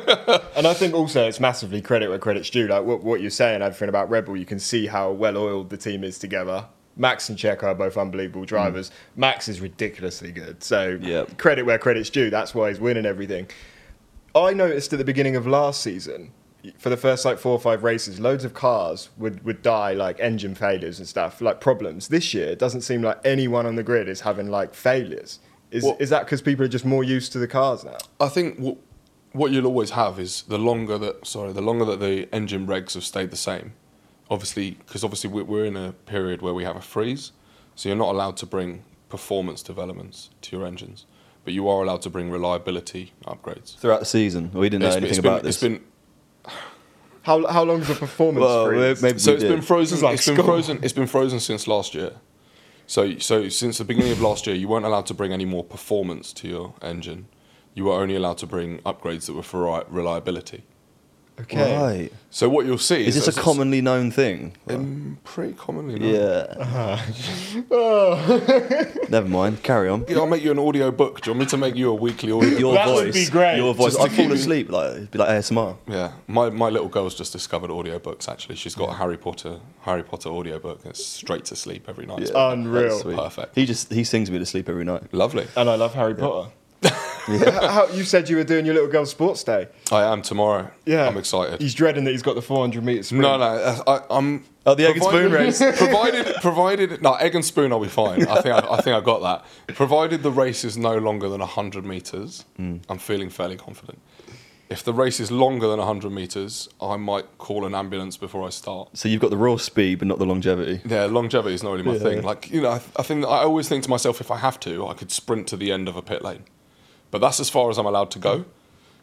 [0.56, 2.68] And I think also it's massively credit where credit's due.
[2.68, 5.70] Like what, what you're saying, everything about Red Bull, you can see how well oiled
[5.70, 6.66] the team is together.
[6.98, 8.48] Max and Checo are both unbelievable hmm.
[8.48, 8.92] drivers.
[9.16, 10.64] Max is ridiculously good.
[10.64, 11.38] So Yep.
[11.38, 12.30] credit where credit's due.
[12.30, 13.48] That's why he's winning everything.
[14.36, 16.32] I noticed at the beginning of last season,
[16.78, 20.20] for the first like four or five races, loads of cars would, would die like
[20.20, 22.10] engine failures and stuff, like problems.
[22.10, 25.40] This year, it doesn't seem like anyone on the grid is having like failures.
[25.72, 27.98] Is, Well- is that because people are just more used to the cars now?
[28.20, 28.78] I think what,
[29.32, 32.94] what you'll always have is the longer that sorry, the longer that the engine regs
[32.96, 33.74] have stayed the same.
[34.30, 37.32] Obviously, because obviously we- we're in a period where we have a freeze,
[37.76, 41.06] so you're not allowed to bring performance developments to your engines,
[41.46, 43.78] but you are allowed to bring reliability upgrades.
[43.78, 45.56] Throughout the season, we didn't know It's- anything it's been- about this.
[45.56, 45.84] It's been
[47.24, 49.02] How, how long's the performance well, freeze?
[49.02, 49.50] maybe so it's did.
[49.50, 49.96] been frozen.
[49.96, 50.80] It's like it's been frozen.
[50.82, 52.14] It's been frozen since last year.
[52.88, 55.64] So so since the beginning of last year, you weren't allowed to bring any more
[55.64, 57.28] performance to your engine.
[57.76, 60.64] You were only allowed to bring upgrades that were for reliability.
[61.42, 61.78] Okay.
[61.78, 62.14] Right.
[62.32, 64.54] So what you'll see Is is, this a commonly known thing?
[64.68, 65.98] Um, pretty commonly.
[66.00, 66.14] known.
[66.14, 67.06] Yeah.
[67.72, 68.86] Oh.
[69.10, 69.64] Never mind.
[69.64, 70.06] Carry on.
[70.08, 71.22] Yeah, I'll make you an audio book.
[71.22, 72.50] Do you want me to make you a weekly audio?
[72.58, 73.06] Your That voice.
[73.06, 73.58] would be great.
[73.58, 73.94] Your voice.
[73.96, 75.78] Just to I'd fall you- asleep like it'd be like ASMR.
[75.88, 78.30] yeah, my, my little girl's just discovered audiobooks.
[78.30, 80.82] Actually, she's got a Harry Potter Harry Potter audiobook.
[80.86, 82.20] It's straight to sleep every night.
[82.20, 82.90] It's Unreal.
[82.90, 83.18] That's sweet.
[83.18, 83.56] Perfect.
[83.56, 85.12] He just he sings me to sleep every night.
[85.14, 85.48] Lovely.
[85.56, 86.52] And I love Harry Potter.
[87.26, 89.68] How, you said you were doing your little girl's sports day.
[89.92, 90.72] I am tomorrow.
[90.86, 91.62] Yeah, I'm excited.
[91.62, 93.12] He's dreading that he's got the 400 metres.
[93.12, 94.46] No, no, uh, I, I'm.
[94.66, 95.60] Oh, the egg and spoon race.
[95.78, 98.28] provided, provided, no, egg and spoon, I'll be fine.
[98.28, 99.76] I think, I, I think I got that.
[99.76, 102.78] Provided the race is no longer than hundred meters, Hmm.
[102.90, 104.00] I'm feeling fairly confident.
[104.70, 108.52] If the race is longer than hundred meters, I might call an ambulance before I
[108.52, 108.90] start.
[108.96, 110.82] So you've got the raw speed, but not the longevity.
[110.86, 112.22] Yeah, longevity is not really my thing.
[112.22, 114.86] Like you know, I, I think I always think to myself, if I have to,
[114.88, 116.44] I could sprint to the end of a pit lane,
[117.12, 118.36] but that's as far as I'm allowed to go.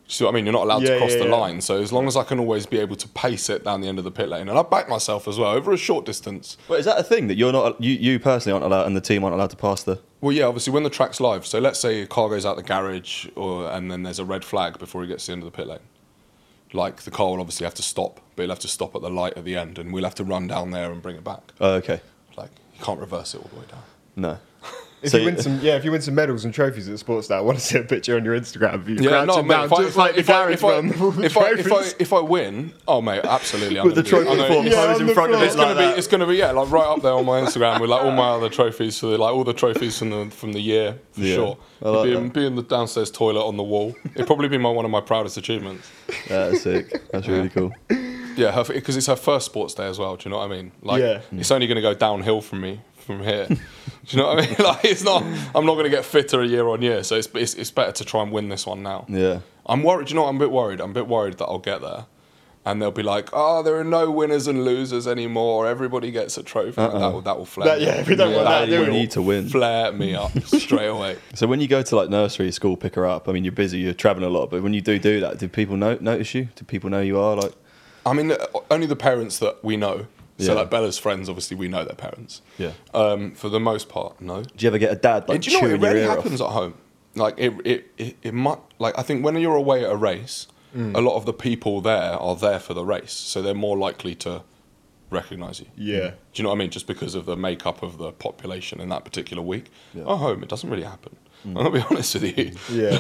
[0.08, 0.44] You see what I mean?
[0.46, 1.34] You're not allowed Yeah, to cross yeah, the yeah.
[1.34, 1.60] line.
[1.60, 3.98] So as long as I can always be able to pace it down the end
[3.98, 6.56] of the pit lane, and I back myself as well over a short distance.
[6.68, 9.00] But is that a thing that you're not, you, you personally aren't allowed, and the
[9.00, 10.00] team aren't allowed to pass the?
[10.20, 11.44] Well, yeah, obviously when the track's live.
[11.44, 14.44] So let's say a car goes out the garage, or and then there's a red
[14.44, 15.80] flag before he gets to the end of the pit lane.
[16.72, 19.10] Like the car will obviously have to stop, but he'll have to stop at the
[19.10, 21.52] light at the end, and we'll have to run down there and bring it back.
[21.60, 22.00] Oh, okay.
[22.36, 23.82] Like you can't reverse it all the way down.
[24.14, 24.38] No.
[25.02, 26.98] If So you you- win some, yeah, if you win some medals and trophies at
[26.98, 29.42] sports day, I want to see a picture on your Instagram of you Yeah, no,
[29.42, 29.64] mate.
[29.66, 31.50] If I, if, I, like if, I, if, I, one with all the if, I,
[31.50, 33.78] if, I, if I win, oh mate, absolutely.
[33.78, 35.54] I'm With the gonna be- trophy I'm form Yeah, in the front of it It's
[35.56, 35.92] like gonna that.
[35.94, 38.10] be, it's gonna be, yeah, like right up there on my Instagram with like all
[38.12, 41.20] my other trophies for the, like all the trophies from the from the year for
[41.20, 41.58] Yeah, sure.
[41.82, 43.94] I like be, in, be in the downstairs toilet on the wall.
[44.14, 45.90] It'd probably be my one of my proudest achievements.
[46.28, 47.02] That's sick.
[47.12, 47.70] That's really cool.
[48.36, 50.16] Yeah, because it's her first sports day as well.
[50.16, 50.72] Do you know what I mean?
[50.82, 51.20] Like, Yeah.
[51.32, 53.46] it's only going to go downhill from me from here.
[53.48, 53.56] do
[54.08, 54.56] you know what I mean?
[54.58, 55.22] Like, it's not.
[55.54, 57.02] I'm not going to get fitter year on year.
[57.04, 59.06] So it's, it's it's better to try and win this one now.
[59.08, 59.40] Yeah.
[59.64, 60.08] I'm worried.
[60.08, 60.30] Do you know what?
[60.30, 60.80] I'm a bit worried.
[60.80, 62.06] I'm a bit worried that I'll get there.
[62.64, 65.68] And they'll be like, "Oh, there are no winners and losers anymore.
[65.68, 67.10] Everybody gets a trophy." That uh-uh.
[67.12, 67.78] will that will flare.
[67.78, 68.88] That- yeah, we don't want that, You we?
[68.88, 69.48] need to win.
[69.48, 71.16] Flare me up straight away.
[71.34, 73.28] So when you go to like nursery, school, pick her up.
[73.28, 75.48] I mean, you're busy, you're traveling a lot, but when you do do that, do
[75.48, 76.48] people no- notice you?
[76.56, 77.52] Do people know you are like?
[78.04, 78.32] I mean,
[78.70, 80.06] only the parents that we know.
[80.38, 80.60] So Yeah.
[80.60, 82.42] like Bella's friends, obviously we know their parents.
[82.58, 82.72] Yeah.
[82.92, 84.42] Um, for the most part, no.
[84.42, 85.68] Do you ever get a dad like do you know what?
[85.68, 86.50] chewing It rarely ear happens off?
[86.50, 86.74] at home.
[87.14, 88.58] Like it, it, it, it might.
[88.78, 90.46] Like I think when you're away at a race,
[90.76, 90.94] Mm.
[90.94, 94.14] a lot of the people there are there for the race, so they're more likely
[94.16, 94.42] to
[95.10, 95.66] recognise you.
[95.76, 96.10] Yeah.
[96.10, 96.70] Do you know what I mean?
[96.70, 99.70] Just because of the makeup of the population in that particular week.
[99.96, 101.16] At home, it doesn't really happen.
[101.46, 101.62] Mm.
[101.62, 102.52] I'll be honest with you.
[102.70, 102.98] Yeah.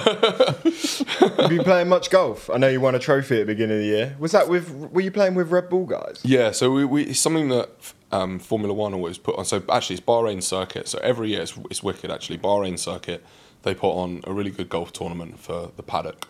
[1.36, 2.48] Have you been playing much golf?
[2.48, 4.16] I know you won a trophy at the beginning of the year.
[4.18, 4.70] Was that with?
[4.70, 6.20] Were you playing with Red Bull guys?
[6.22, 7.70] Yeah, so we, we it's something that
[8.12, 9.44] um, Formula One always put on.
[9.44, 10.86] So actually, it's Bahrain circuit.
[10.86, 12.10] So every year it's, it's wicked.
[12.10, 13.24] Actually, Bahrain circuit
[13.62, 16.28] they put on a really good golf tournament for the paddock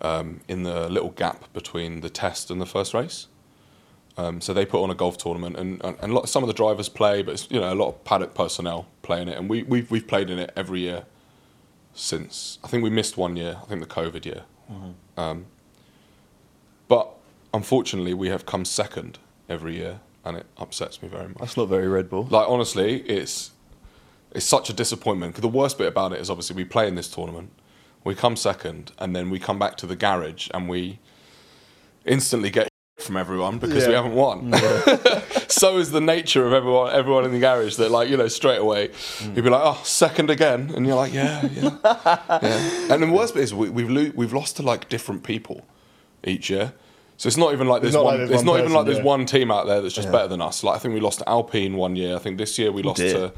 [0.00, 3.28] um, in the little gap between the test and the first race.
[4.18, 6.54] Um, so they put on a golf tournament, and, and, and lot, some of the
[6.54, 9.48] drivers play, but it's, you know a lot of paddock personnel play in it, and
[9.48, 11.04] we we've, we've played in it every year
[11.96, 12.58] since.
[12.62, 13.58] I think we missed one year.
[13.62, 14.42] I think the COVID year.
[15.16, 15.46] Um,
[16.88, 17.10] but
[17.54, 21.38] unfortunately, we have come second every year, and it upsets me very much.
[21.38, 22.26] That's not very Red Bull.
[22.30, 23.52] Like honestly, it's
[24.32, 25.34] it's such a disappointment.
[25.34, 27.50] Cause the worst bit about it is obviously we play in this tournament,
[28.04, 30.98] we come second, and then we come back to the garage and we
[32.04, 34.50] instantly get from everyone because we haven't won.
[35.58, 38.58] so is the nature of everyone everyone in the garage that like you know straight
[38.58, 39.36] away mm.
[39.36, 41.70] you'd be like oh second again and you're like yeah yeah,
[42.42, 42.92] yeah.
[42.92, 45.64] and the worst bit is we, we've lo- we've lost to like different people
[46.26, 46.72] each year.
[47.16, 48.18] So it's not even like there's not one.
[48.18, 49.04] like there's it's one not even person, like there's yeah.
[49.04, 50.62] one team out there that's just better than us.
[50.62, 52.14] Like I think we lost to Alpine one year.
[52.14, 53.14] I think this year we oh, lost dear.
[53.14, 53.32] to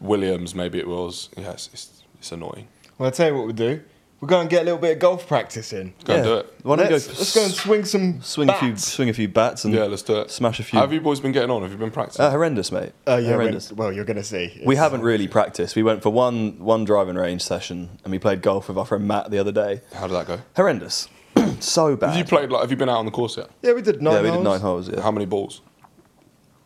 [0.00, 0.54] Williams.
[0.54, 1.30] Maybe it was.
[1.36, 2.68] Yeah, it's, it's, it's annoying.
[2.96, 3.82] Well, I'll tell you what we'll do.
[4.24, 5.92] We'll going to get a little bit of golf practice in.
[6.04, 6.54] Go and do it.
[6.62, 8.86] Why don't you Let's, go let's go and swing some swing a few bats.
[8.92, 10.30] swing a few bats and Yeah, let's do it.
[10.30, 10.78] smash a few.
[10.78, 11.60] How have you boys been getting on?
[11.62, 12.24] Have you been practicing?
[12.24, 12.92] uh, horrendous, mate.
[13.06, 13.70] Oh yeah, when, horrendous.
[13.72, 14.52] well you're gonna see.
[14.64, 15.76] We It's- haven't really practiced.
[15.76, 19.06] We went for one one driving range session and we played golf with our friend
[19.06, 19.82] Matt the other day.
[19.92, 20.40] How did that go?
[20.56, 21.08] Horrendous.
[21.60, 22.10] so bad.
[22.10, 22.50] Have you played?
[22.50, 23.50] Like, have you been out on the course yet?
[23.60, 24.14] Yeah, we did nine.
[24.14, 24.44] yeah, we did holes.
[24.44, 24.88] nine holes.
[24.88, 25.00] Yeah.
[25.02, 25.60] How many balls?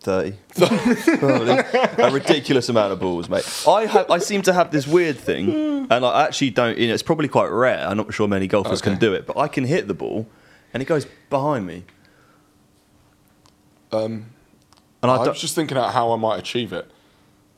[0.08, 1.18] 30.
[1.18, 1.50] Probably.
[2.04, 3.44] a ridiculous amount of balls, mate.
[3.68, 6.78] I have, I seem to have this weird thing, and I actually don't.
[6.78, 7.86] You know, it's probably quite rare.
[7.86, 10.26] I'm not sure many golfers can do it, but I can hit the ball,
[10.72, 11.84] and it goes behind me.
[13.92, 14.26] Um,
[15.02, 16.90] And I, I don't, was just thinking about how I might achieve it,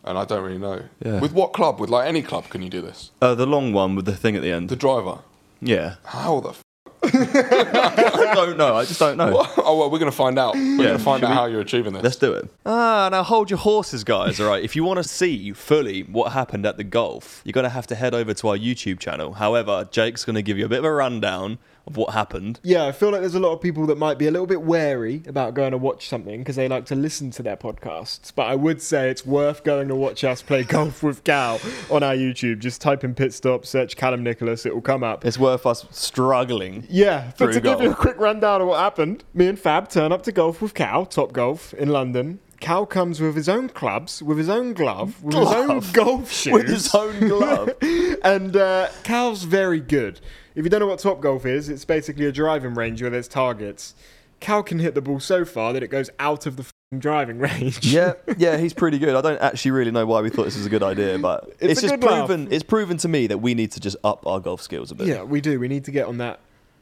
[0.05, 0.83] and I don't really know.
[1.05, 1.21] Yeah.
[1.21, 1.81] With what club?
[1.81, 3.11] With like any club, can you do this?
[3.23, 4.69] uh, the long one with the thing at the end.
[4.69, 5.21] The driver.
[5.61, 6.51] yeah, How the?
[6.51, 6.63] F-
[8.35, 8.77] don't know.
[8.77, 9.47] I just don't know.
[9.59, 10.55] oh well, we're gonna find out.
[10.55, 12.03] We're Yeah, gonna find out we- how you're achieving this.
[12.03, 12.49] Let's do it.
[12.67, 14.41] Ah, now hold your horses, guys.
[14.41, 14.63] All right.
[14.63, 17.87] If you want to see fully what happened at the golf, you're going to have
[17.89, 19.35] to head over to our YouTube channel.
[19.35, 21.59] However, Jake's going to give you a bit of a rundown
[21.91, 22.61] of what happened.
[22.63, 24.63] Yeah, I feel like there's a lot of people that might be a little bit
[24.63, 28.33] wary about going to watch something because they like to listen to their podcasts.
[28.35, 32.03] But I would say it's worth going to watch us play golf with Cal on
[32.03, 32.61] our YouTube.
[32.61, 35.25] Just type in pit stop, search Calum Nicholas, it will come up.
[35.25, 36.87] It's worth us struggling.
[36.89, 40.13] Yeah, but to give you a quick rundown of what happened, me and Fab turn
[40.13, 42.39] up to golf with Cal, Top Golf in London.
[42.61, 46.53] Cal comes with his own clubs, with his own glove, with his own golf shoes.
[46.53, 47.71] With his own glove.
[48.23, 50.21] and uh, Cal's very good.
[50.55, 53.29] If you don't know what Top Golf is, it's basically a driving range where there's
[53.29, 53.95] targets.
[54.41, 57.39] Cal can hit the ball so far that it goes out of the f***ing driving
[57.41, 57.87] range.
[57.87, 59.15] yeah, yeah, he's pretty good.
[59.15, 61.73] I don't actually really know why we thought this was a good idea, but It's
[61.73, 62.27] it's, just good laugh.
[62.27, 62.49] proven.
[62.53, 65.07] It's proven to me that we need to just up our golf skills a bit.
[65.09, 65.61] Yeah, we do.
[65.61, 66.41] We need to get on that.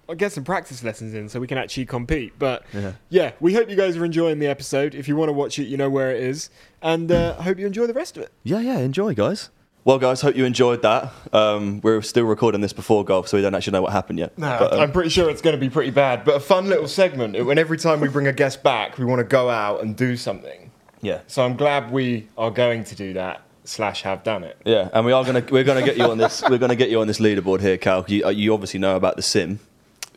[0.09, 2.33] I'll get some practice lessons in so we can actually compete.
[2.39, 2.93] But Yeah.
[3.11, 4.95] yeah, we hope you guys are enjoying the episode.
[4.95, 6.49] If you want to watch it, you know where it is.
[6.81, 8.33] And uh, I hope you enjoy the rest of it.
[8.43, 9.51] Yeah, yeah, enjoy, guys.
[9.85, 11.13] Well, guys, hope you enjoyed that.
[11.33, 14.33] Um, we're still recording this before golf, so we don't actually know what happened yet.
[14.37, 16.89] But, um, I'm pretty sure it's going to be pretty bad, but a fun little
[16.89, 17.43] segment.
[17.47, 20.17] When every time we bring a guest back, we want to go out and do
[20.17, 20.71] something.
[21.01, 23.43] yeah, So I'm glad we are going to do that.
[23.65, 24.57] Slash, have done it.
[24.65, 27.03] yeah, and we are gonna we're gonna get you on this we're gonna get you
[27.03, 28.03] on this leaderboard here, Cal.
[28.09, 29.61] You, uh, you obviously know about the sim.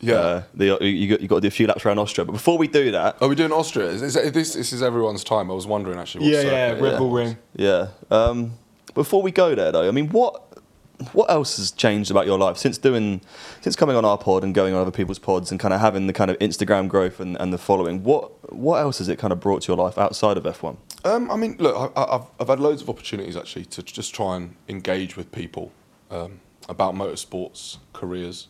[0.01, 0.15] Yeah.
[0.15, 2.57] Uh, the, you got you got to do a few laps around Austria, but before
[2.57, 3.87] we do that, Are we doing Austria?
[3.87, 5.49] Is, is, this, this is everyone's time.
[5.51, 6.25] I was wondering actually.
[6.25, 7.11] What Yeah, yeah, Red Bull.
[7.11, 7.37] Ring.
[7.55, 7.87] Yeah.
[8.09, 8.53] Um,
[8.93, 10.41] before we go there, though, I mean, what
[11.13, 13.21] what else has changed about your life since doing
[13.61, 16.05] since coming on our pod and going on other people's pods and kind of having
[16.07, 18.03] the kind of Instagram growth and, and the following?
[18.03, 20.77] What what else has it kind of brought to your life outside of F1?
[21.03, 24.13] Um, I mean, look, I, I- I've, I've had loads of opportunities actually to just
[24.13, 25.71] try and engage with people
[26.11, 28.47] um, about motorsports careers.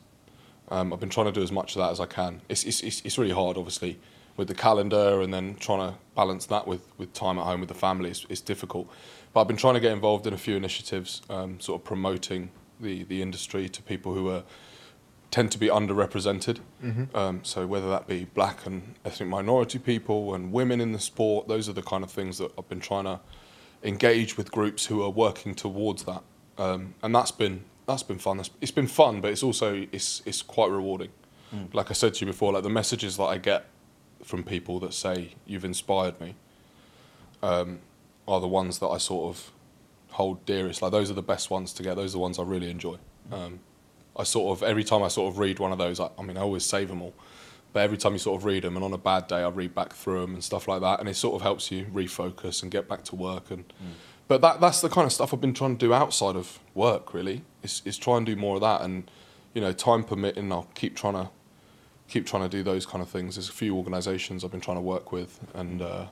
[0.71, 2.41] Um, I've been trying to do as much of that as I can.
[2.49, 3.99] It's, it's, it's, it's really hard, obviously,
[4.37, 7.69] with the calendar and then trying to balance that with, with time at home with
[7.69, 8.09] the family.
[8.09, 8.89] It's, it's difficult.
[9.33, 12.49] But I've been trying to get involved in a few initiatives, um, sort of promoting
[12.79, 14.43] the, the industry to people who are
[15.29, 16.59] tend to be underrepresented.
[17.15, 21.47] Um, so whether that be black and ethnic minority people and women in the sport,
[21.47, 23.21] those are the kind of things that I've been trying to
[23.83, 26.21] engage with groups who are working towards that.
[26.57, 28.39] Um, and that's been that's been fun.
[28.39, 31.09] It's- been fun, but it's also it's it's quite rewarding.
[31.73, 33.65] Like I said to you before, like the messages that I get
[34.23, 36.35] from people that say you've inspired me
[37.43, 37.79] um,
[38.27, 39.51] are the ones that I sort of
[40.11, 40.81] hold dearest.
[40.81, 41.95] Like those are the best ones to get.
[41.95, 42.97] Those are the ones I really enjoy.
[43.31, 43.59] Um,
[44.15, 46.37] I sort of every time I sort of read one of those, I, I mean,
[46.37, 47.13] I always save them all.
[47.73, 49.73] But every time you sort of read them, and on a bad day, I read
[49.73, 52.71] back through them and stuff like that, and it sort of helps you refocus and
[52.71, 53.49] get back to work.
[53.49, 53.63] And
[54.31, 57.13] but that that's the kind of stuff I've been trying to do outside of work.
[57.13, 59.11] Really, is is try and do more of that, and
[59.53, 61.29] you know, time permitting, I'll keep trying to
[62.07, 63.35] keep trying to do those kind of things.
[63.35, 66.05] There's a few organisations I've been trying to work with, and uh,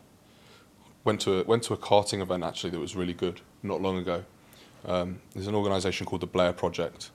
[1.06, 3.98] went to a, went to a karting event actually that was really good not long
[3.98, 4.26] ago.
[4.86, 7.12] Um, there's an organisation called the Blair Project,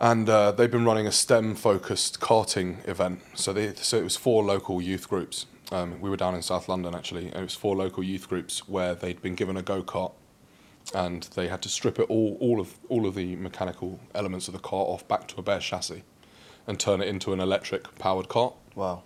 [0.00, 3.20] and uh, they've been running a STEM-focused karting event.
[3.34, 5.44] So they so it was four local youth groups.
[5.72, 8.68] Um, we were down in South London actually, and it was four local youth groups
[8.68, 10.12] where they'd been given a go kart,
[10.94, 14.54] and they had to strip it all all of all of the mechanical elements of
[14.54, 16.02] the car off back to a bare chassis,
[16.66, 18.54] and turn it into an electric powered cart.
[18.74, 19.02] Wow.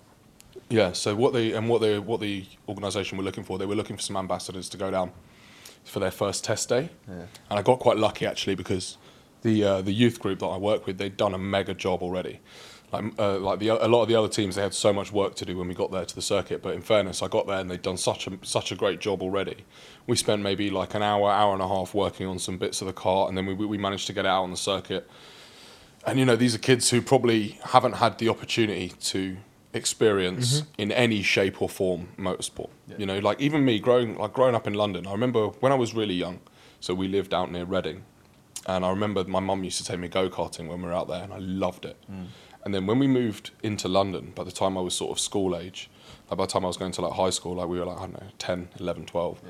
[0.71, 0.93] Yeah.
[0.93, 3.97] So what they and what they what the organisation were looking for, they were looking
[3.97, 5.13] for some ambassadors to go down
[5.85, 6.89] for their first test day,
[7.51, 8.97] and I got quite lucky actually because
[9.43, 12.41] the uh, the youth group that I work with, they'd done a mega job already.
[12.95, 15.35] Like uh, like the a lot of the other teams, they had so much work
[15.37, 16.63] to do when we got there to the circuit.
[16.63, 19.23] But in fairness, I got there and they'd done such a such a great job
[19.23, 19.65] already.
[20.07, 22.87] We spent maybe like an hour, hour and a half working on some bits of
[22.87, 25.09] the car, and then we we managed to get it out on the circuit.
[26.07, 29.37] And you know, these are kids who probably haven't had the opportunity to
[29.73, 32.71] experience in any shape or form motorsport.
[32.99, 35.75] You know, like even me growing like growing up in London, I remember when I
[35.77, 36.39] was really young.
[36.81, 38.05] So we lived out near Reading,
[38.67, 41.09] and I remember my mum used to take me go karting when we were out
[41.09, 41.97] there, and I loved it.
[42.65, 45.57] And then when we moved into London, by the time I was sort of school
[45.57, 45.91] age,
[46.31, 47.99] like by the time I was going to like high school, like we were like
[47.99, 49.41] I don't know 10, 11, 12.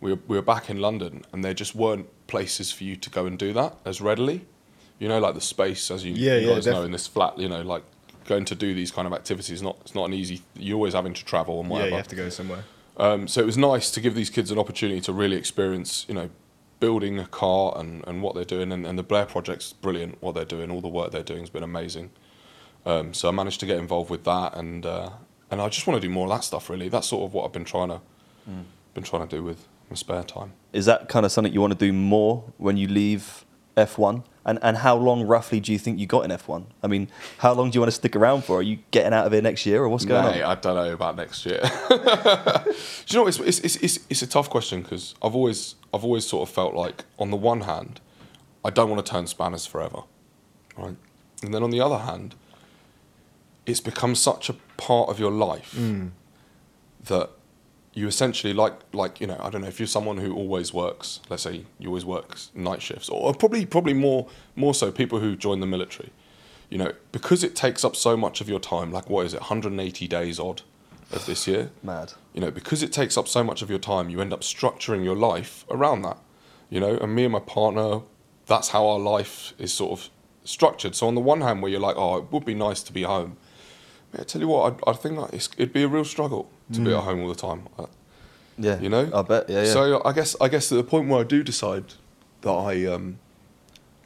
[0.00, 3.10] We were, we were back in London, and there just weren't places for you to
[3.10, 4.44] go and do that as readily.
[4.98, 7.38] You know, like the space, as you, Yeah, you yeah, guys know, in this flat,
[7.38, 7.82] you know, like
[8.24, 10.42] going to do these kind of activities not it's not an easy.
[10.54, 11.88] You're always having to travel and whatever.
[11.88, 12.64] Yeah, you have to go somewhere.
[12.96, 16.14] Um, so it was nice to give these kids an opportunity to really experience, you
[16.14, 16.30] know,
[16.80, 18.70] building a car and, and what they're doing.
[18.72, 20.22] And, and the Blair Project's brilliant.
[20.22, 22.10] What they're doing, all the work they're doing has been amazing.
[22.86, 25.10] Um, so I managed to get involved with that, and uh,
[25.50, 26.68] and I just want to do more of that stuff.
[26.68, 28.00] Really, that's sort of what I've been trying to
[28.94, 30.52] been trying to do with my spare time.
[30.72, 33.44] Is that kind of something you want to do more when you leave
[33.76, 34.24] F1?
[34.46, 36.66] And and how long roughly do you think you got in F1?
[36.82, 38.58] I mean, how long do you want to stick around for?
[38.58, 40.50] Are you getting out of here next year, or what's going Mate, on?
[40.50, 41.60] I don't know about next year.
[41.88, 46.04] do you know it's, it's, it's, it's, it's a tough question because I've always I've
[46.04, 48.02] always sort of felt like on the one hand,
[48.62, 50.02] I don't want to turn spanners forever,
[50.76, 50.96] right?
[51.42, 52.34] And then on the other hand,
[53.66, 56.10] it's become such a part of your life mm.
[57.04, 57.30] that
[57.92, 61.20] you essentially like like you know I don't know if you're someone who always works
[61.28, 65.36] let's say you always work night shifts or probably probably more more so people who
[65.36, 66.10] join the military
[66.70, 69.40] you know because it takes up so much of your time like what is it
[69.40, 70.62] 180 days odd
[71.12, 71.70] of this year.
[71.82, 72.12] Mad.
[72.32, 75.04] You know, because it takes up so much of your time, you end up structuring
[75.04, 76.18] your life around that.
[76.70, 78.00] You know, and me and my partner,
[78.46, 80.10] that's how our life is sort of
[80.44, 80.94] structured.
[80.94, 83.02] So on the one hand, where you're like, oh, it would be nice to be
[83.02, 83.36] home.
[84.18, 86.92] I tell you what, I, I think it's, it'd be a real struggle to be
[86.94, 87.68] at home all the time.
[87.78, 87.86] I-
[88.58, 88.78] Yeah.
[88.80, 89.10] you know.
[89.12, 89.48] I bet.
[89.50, 89.64] Yeah.
[89.64, 89.72] yeah.
[89.72, 91.84] So I guess I guess at the point where I do decide
[92.42, 93.18] that I um,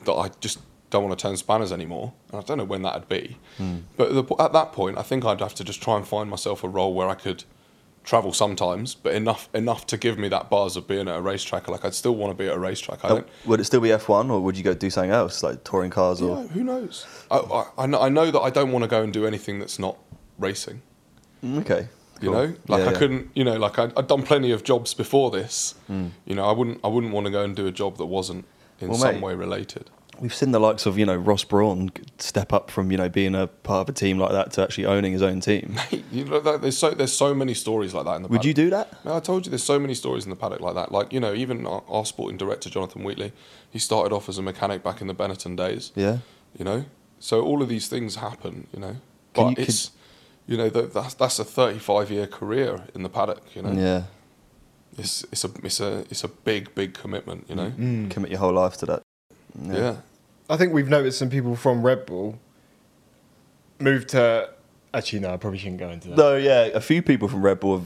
[0.04, 0.58] that I just
[0.90, 3.78] don't want to turn spanners anymore, and I don't know when that'd be, Hmm.
[3.98, 6.30] but at, the, at that point, I think I'd have to just try and find
[6.30, 7.44] myself a role where I could
[8.08, 11.68] travel sometimes, but enough enough to give me that buzz of being at a racetrack.
[11.68, 13.04] Like I'd still want to be at a racetrack.
[13.04, 13.28] I don't.
[13.44, 16.22] would it still be F1 or would you go do something else like touring cars
[16.22, 16.42] or?
[16.42, 17.06] Yeah, who knows?
[17.30, 19.58] I, I, I, know, I know that I don't want to go and do anything
[19.58, 19.96] that's not
[20.38, 20.80] racing.
[21.44, 21.88] Mm, Okay.
[22.20, 22.98] You know, like Yeah, I yeah.
[22.98, 23.30] couldn't.
[23.34, 25.74] You know, like I, I'd done plenty of jobs before this.
[25.86, 26.08] Hmm.
[26.26, 26.80] You know, I wouldn't.
[26.82, 28.44] I wouldn't want to go and do a job that wasn't
[28.80, 29.88] in Well, some mate, way related.
[30.20, 33.34] We've seen the likes of you know Ross Brawn step up from you know being
[33.34, 35.76] a part of a team like that to actually owning his own team.
[36.10, 38.28] You know, like, there's so there's so many stories like that in the.
[38.28, 39.04] Would you do that?
[39.04, 40.90] No, I told you there's so many stories in the paddock like that.
[40.90, 43.32] Like you know, even our, our sporting director Jonathan Wheatley,
[43.70, 45.92] he started off as a mechanic back in the Benetton days.
[45.94, 46.18] Yeah.
[46.58, 46.84] You know,
[47.20, 48.66] so all of these things happen.
[48.72, 48.96] You know,
[49.34, 49.90] but you- could- it's
[50.46, 53.42] you know that that's that's a 35 year career in the paddock.
[53.54, 54.04] You know, Yeah.
[54.96, 57.44] it's it's a it's a it's a big big commitment.
[57.48, 58.10] You know, Mm.
[58.10, 59.02] Commit your whole life to that.
[59.62, 59.96] Yeah.
[60.50, 62.38] I think we've noticed some people from Red Bull
[63.78, 64.50] move to.
[64.94, 66.16] Actually, no, I probably shouldn't go into that.
[66.16, 67.84] No, yeah, a few people from Red Bull,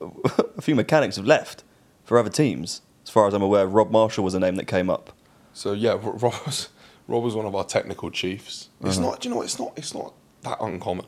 [0.00, 1.64] have, a few mechanics have left
[2.04, 2.82] for other teams.
[3.04, 5.12] As far as I'm aware, Rob Marshall was a name that came up.
[5.52, 6.68] So yeah, Rob was
[7.08, 8.68] Rob was one of our technical chiefs.
[8.82, 9.10] It's Uh-huh.
[9.10, 9.20] not.
[9.20, 9.42] Do you know?
[9.42, 9.72] It's not.
[9.76, 11.06] It's not that uncommon.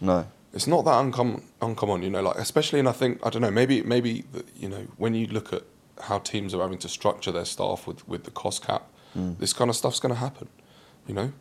[0.00, 0.26] No.
[0.52, 1.42] It's not that uncommon.
[1.60, 2.22] Uncommon, you know.
[2.22, 3.50] Like especially, and I think I don't know.
[3.50, 4.24] Maybe maybe
[4.56, 5.62] you know when you look at
[6.02, 9.70] how teams are having to structure their staff with with the cost cap, this kind
[9.70, 10.48] of stuff's going to happen.
[11.06, 11.32] You know,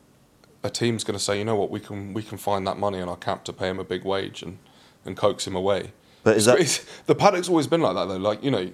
[0.63, 2.99] a team's going to say, you know what, we can we can find that money
[2.99, 4.57] in our cap to pay him a big wage and
[5.05, 5.91] and coax him away.
[6.23, 8.17] But is It's- that- it's- the paddock's always been like that though?
[8.17, 8.71] Like you know,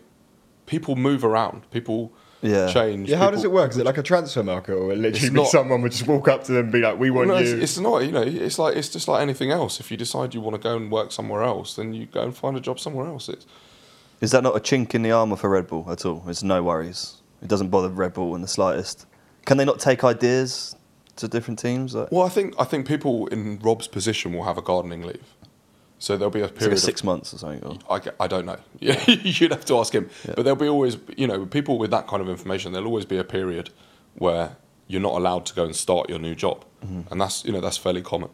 [0.66, 2.72] people move around, people Yeah.
[2.72, 3.10] change.
[3.10, 3.72] Yeah, how does it work?
[3.72, 6.44] Is it like a transfer market, or will literally not- someone would just walk up
[6.46, 7.56] to them and be like, "We want no, you"?
[7.56, 8.00] It's, it's not.
[8.06, 9.80] You know, it's like it's just like anything else.
[9.80, 12.36] If you decide you want to go and work somewhere else, then you go and
[12.36, 13.30] find a job somewhere else.
[13.30, 13.46] It's,
[14.22, 16.24] Is that not a chink in the armour for Red Bull at all?
[16.28, 17.16] It's no worries.
[17.42, 19.06] It doesn't bother Red Bull in the slightest.
[19.46, 20.76] Can they not take ideas
[21.18, 21.96] to different teams?
[21.96, 25.36] Like, well, I think I think people in Rob's position will have a gardening leave,
[25.98, 26.78] so there'll be a it's like period.
[26.78, 27.64] a six months or something.
[27.64, 28.58] Or, I, I don't know.
[28.80, 30.10] Yeah, you'd have to ask him.
[30.26, 32.72] But there'll be always, you know, people with that kind of information.
[32.72, 33.72] There'll always be a period
[34.16, 34.56] where
[34.88, 37.12] you're not allowed to go and start your new job, mm-hmm.
[37.12, 38.30] and that's you know that's fairly common.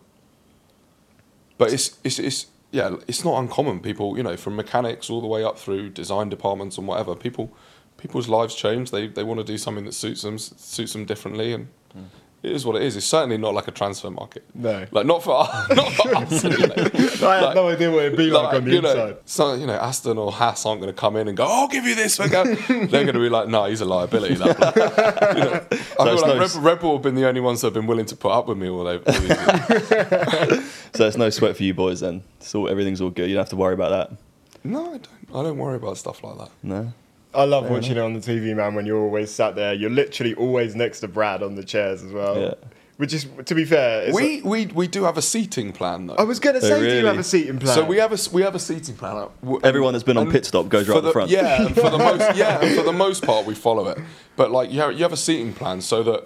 [1.58, 3.80] But it's it's it's yeah, it's not uncommon.
[3.80, 7.16] People, you know, from mechanics all the way up through design departments and whatever.
[7.16, 7.56] People,
[7.98, 8.91] people's lives change.
[8.91, 12.04] They they want to do something that suits them, suits them differently, and hmm.
[12.43, 12.96] it is what it is.
[12.96, 14.43] It's certainly not like a transfer market.
[14.54, 14.86] No.
[14.91, 15.32] like not for
[15.76, 16.43] not for us.
[16.46, 16.74] Anyway.
[17.28, 19.18] I have no idea what it'd be like, on the you know, inside.
[19.26, 21.86] So you know, Aston or Haas aren't going to come in and go, "I'll give
[21.86, 25.52] you this." They're going to be like, "No, he's a liability." That bloke." you know,
[25.52, 27.74] I it's feel like no- Red, Red Bull have been the only ones that have
[27.74, 29.04] been willing to put up with me all over.
[29.06, 30.72] all these years.
[30.93, 32.24] so it's no sweat for you boys then.
[32.39, 33.30] So everything's all good.
[33.30, 34.18] You don't have to worry about that.
[34.64, 35.08] no, I don't.
[35.34, 36.50] I don't worry about stuff like that.
[36.64, 36.93] No.
[37.36, 38.76] I love watching it on the TV, man.
[38.76, 42.12] When you're always sat there, you're literally always next to Brad on the chairs as
[42.12, 42.40] well.
[42.40, 42.54] Yeah.
[42.98, 46.16] Which is, to be fair, it's We, we we do have a seating plan though.
[46.16, 47.76] I was going to say, do you have a seating plan?
[47.76, 49.28] So we have a we have a seating plan.
[49.64, 51.30] Everyone that's been on pit stop goes right at the front.
[51.30, 53.98] Yeah, for the most yeah, and for the most part we follow it.
[54.38, 56.24] But like you have, you have a seating plan so that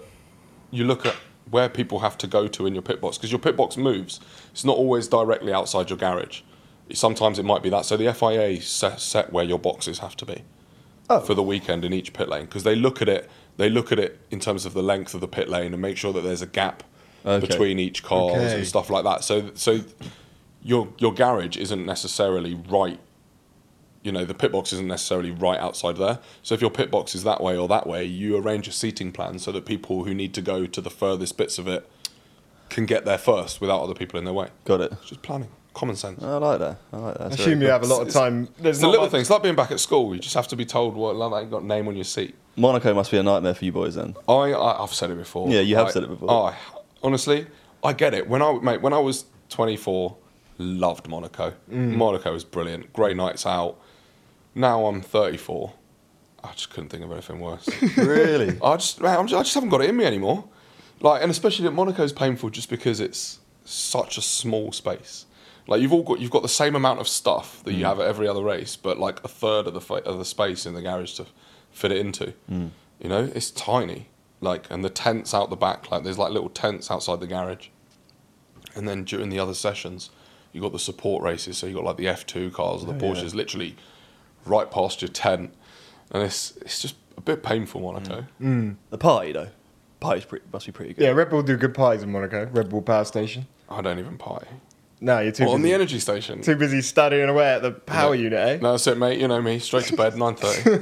[0.70, 1.16] you look at
[1.50, 4.20] where people have to go to in your pit box because your pit box moves.
[4.52, 6.42] It's not always directly outside your garage.
[6.92, 7.84] Sometimes it might be that.
[7.84, 10.44] So the FIA set, set where your boxes have to be
[11.10, 11.20] Oh.
[11.20, 13.28] for the weekend in each pit lane because they look at it.
[13.56, 15.96] They look at it in terms of the length of the pit lane and make
[15.96, 16.84] sure that there's a gap
[17.26, 17.46] Okay.
[17.46, 18.56] between each cars Okay.
[18.58, 19.24] and stuff like that.
[19.24, 19.80] So so
[20.62, 22.98] your your garage isn't necessarily right.
[24.02, 26.20] You know, the pit box isn't necessarily right outside there.
[26.42, 29.12] So if your pit box is that way or that way, you arrange a seating
[29.12, 31.86] plan so that people who need to go to the furthest bits of it
[32.70, 34.48] can get there first without other people in their way.
[34.64, 34.92] Got it.
[34.92, 36.22] It's just planning, common sense.
[36.22, 36.76] I like that.
[36.92, 37.30] I like that.
[37.30, 37.70] I assume you good.
[37.70, 38.48] have a lot of It's- time.
[38.58, 40.14] There's It's the little much- things, like being back at school.
[40.14, 42.34] You just have to be told what like you've got name on your seat.
[42.56, 44.14] Monaco must be a nightmare for you boys then.
[44.28, 45.48] I, I I've said it before.
[45.48, 46.30] Yeah, you have I- said it before.
[46.30, 46.56] I,
[47.02, 47.46] honestly,
[47.82, 48.28] I get it.
[48.28, 50.16] When I mate, when I was 24,
[50.58, 51.54] loved Monaco.
[51.70, 51.96] Mm.
[51.96, 52.92] Monaco was brilliant.
[52.92, 53.76] Great nights out.
[54.54, 55.72] Now I'm 34.
[56.42, 57.68] I just couldn't think of anything worse.
[57.96, 58.58] really?
[58.62, 60.44] I just, man, I'm just, I just haven't got it in me anymore.
[61.00, 65.26] Like, and especially that Monaco's painful just because it's such a small space.
[65.70, 67.88] Like you've all got, you've got the same amount of stuff that you mm.
[67.88, 70.66] have at every other race, but like a third of the fa- of the space
[70.66, 71.26] in the garage to
[71.70, 72.34] fit it into.
[72.50, 72.70] Mm.
[72.98, 74.08] You know, it's tiny.
[74.40, 77.68] Like, and the tents out the back, like there's like little tents outside the garage.
[78.74, 80.10] And then during the other sessions,
[80.52, 83.12] you got the support races, so you got like the F2 cars, or the oh,
[83.12, 83.76] Porsches, literally
[84.44, 85.54] right past your tent,
[86.10, 88.00] and it's it's just a bit painful, Monaco.
[88.00, 88.76] I tell you.
[88.90, 89.48] The party though,
[90.00, 91.04] party's pretty, must be pretty good.
[91.04, 92.46] Yeah, Red Bull do good parties in Monaco.
[92.46, 93.46] Red Bull Power Station.
[93.68, 94.48] I don't even party.
[95.02, 96.42] No, you're too Well, on the energy station.
[96.42, 98.22] too busy studying away at the power Yeah.
[98.24, 98.58] unit, eh?
[98.60, 99.18] No, that's it, mate.
[99.18, 99.58] You know me.
[99.58, 100.78] Straight to bed, nine thirty.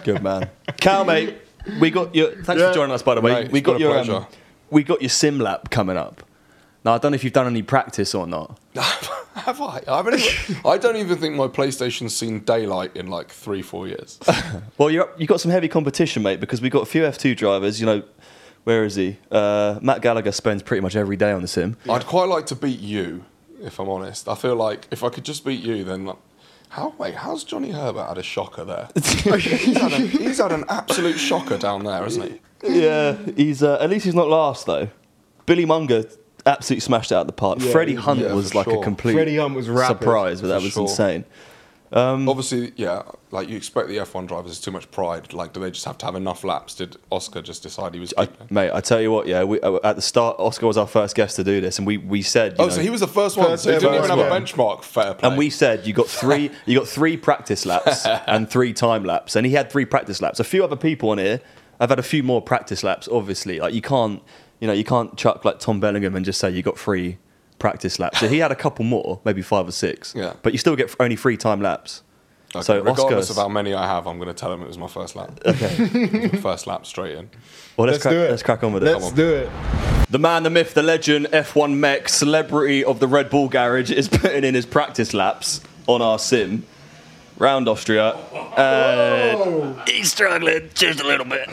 [0.04, 0.48] Good man.
[0.80, 1.36] Cal, mate,
[1.80, 2.30] we got your.
[2.42, 2.68] Thanks Yeah.
[2.68, 3.42] for joining us, by the way.
[3.44, 3.98] Mate, we got your.
[3.98, 4.26] Um,
[4.70, 6.22] we got your sim lap coming up.
[6.84, 8.58] Now I don't know if you've done any practice or not.
[9.34, 9.82] Have I?
[9.86, 10.20] I, haven't
[10.66, 14.18] I don't even think my PlayStation's seen daylight in like three, four years.
[14.78, 17.80] Well, you're you got some heavy competition, mate, because we got a few F2 drivers.
[17.80, 18.02] You know,
[18.68, 19.16] where is he?
[19.30, 21.78] Uh, Matt Gallagher spends pretty much every day on the sim.
[21.88, 23.24] I'd quite like to beat you,
[23.62, 24.28] if I'm honest.
[24.28, 26.18] I feel like if I could just beat you, then like,
[26.68, 28.90] how wait, how's Johnny Herbert had a shocker there?
[28.94, 32.80] he's, had a, he's had an absolute shocker down there, hasn't he?
[32.82, 34.88] Yeah, he's uh, at least he's not last though.
[35.46, 36.04] Billy Monger
[36.44, 37.60] absolutely smashed it out of the park.
[37.60, 40.48] Yeah, Freddie Hunt yeah, was for like a complete Freddie Hunt was rapid, surprise, but
[40.48, 40.82] that for was sure.
[40.82, 41.24] insane.
[41.92, 45.32] Obviously, yeah, like you expect the F1 drivers is too much pride.
[45.32, 46.74] Like, do they just have to have enough laps?
[46.74, 48.12] Did Oscar just decide he was?
[48.16, 50.86] I, mate, I tell you what, yeah, we, uh, at the start, Oscar was our
[50.86, 53.00] first guest to do this, and we, we said, you Oh, know, so he was
[53.00, 53.46] the first one.
[53.48, 54.82] First so he didn't ever even have a benchmark.
[54.84, 55.28] Fair play.
[55.28, 59.36] and we said you got three, you got three practice laps and three time laps,
[59.36, 60.40] and he had three practice laps.
[60.40, 61.40] A few other people on here,
[61.80, 63.08] I've had a few more practice laps.
[63.10, 64.22] Obviously, like you can't,
[64.60, 67.18] you know, you can't chuck like Tom Bellingham and just say you got three
[67.58, 68.20] practice laps.
[68.20, 70.14] So he had a couple more, maybe five or six.
[70.16, 70.34] Yeah.
[70.42, 72.02] but you still get only three time laps.
[72.54, 74.68] Okay, so regardless Oscar's- of how many I have, I'm going to tell him it
[74.68, 75.38] was my first lap.
[75.44, 77.28] Okay, first lap straight in.
[77.76, 78.30] Well, let's, Let's crack, do it.
[78.30, 78.92] let's crack on with it.
[78.92, 79.50] Let's do it.
[80.10, 84.08] The man, the myth, the legend, F1 mech, celebrity of the Red Bull garage is
[84.08, 86.64] putting in his practice laps on our sim
[87.36, 88.12] round Austria.
[88.12, 91.48] Uh, and he's struggling just a little bit.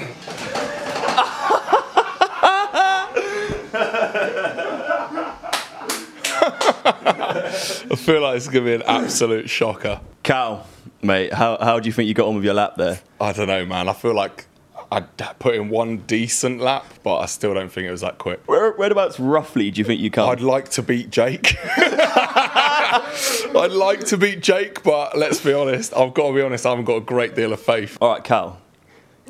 [6.86, 10.00] I feel like it's going to be an absolute shocker.
[10.22, 10.68] Cal,
[11.02, 13.00] mate, how, how do you think you got on with your lap there?
[13.20, 13.90] I don't know, man.
[13.90, 14.46] I feel like
[14.92, 18.48] I put in one decent lap, but I still don't think it was that quick.
[18.48, 20.30] Where, whereabouts roughly do you think you come?
[20.30, 21.56] I'd like to beat Jake.
[21.68, 25.94] I'd like to beat Jake, but let's be honest.
[25.96, 26.66] I've got to be honest.
[26.66, 27.98] I haven't got a great deal of faith.
[28.00, 28.62] All right, Cal,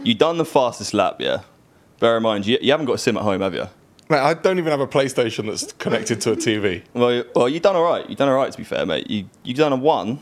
[0.04, 1.44] you done the fastest lap, yeah?
[2.00, 3.68] Bear in mind, you, you haven't got a sim at home, have you?
[4.08, 6.84] Mate, I don't even have a PlayStation that's connected to a TV.
[6.94, 8.08] Well, you- well, you done all right.
[8.08, 9.10] You done all right, to be fair, mate.
[9.10, 10.20] You you done a one,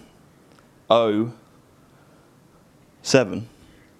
[0.90, 1.34] oh,
[3.02, 3.50] seven.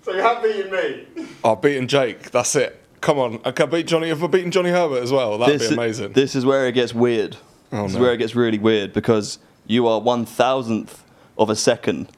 [0.04, 1.26] So you have beaten me.
[1.46, 2.32] I've beaten Jake.
[2.32, 2.80] That's it.
[3.02, 3.40] Come on.
[3.44, 4.10] I can beat Johnny.
[4.10, 6.14] If I beaten Johnny Herbert as well, that'd this, be amazing.
[6.14, 7.36] This is where it gets weird.
[7.72, 11.04] Oh, this is where it gets really weird because you are one thousandth
[11.38, 12.10] of a second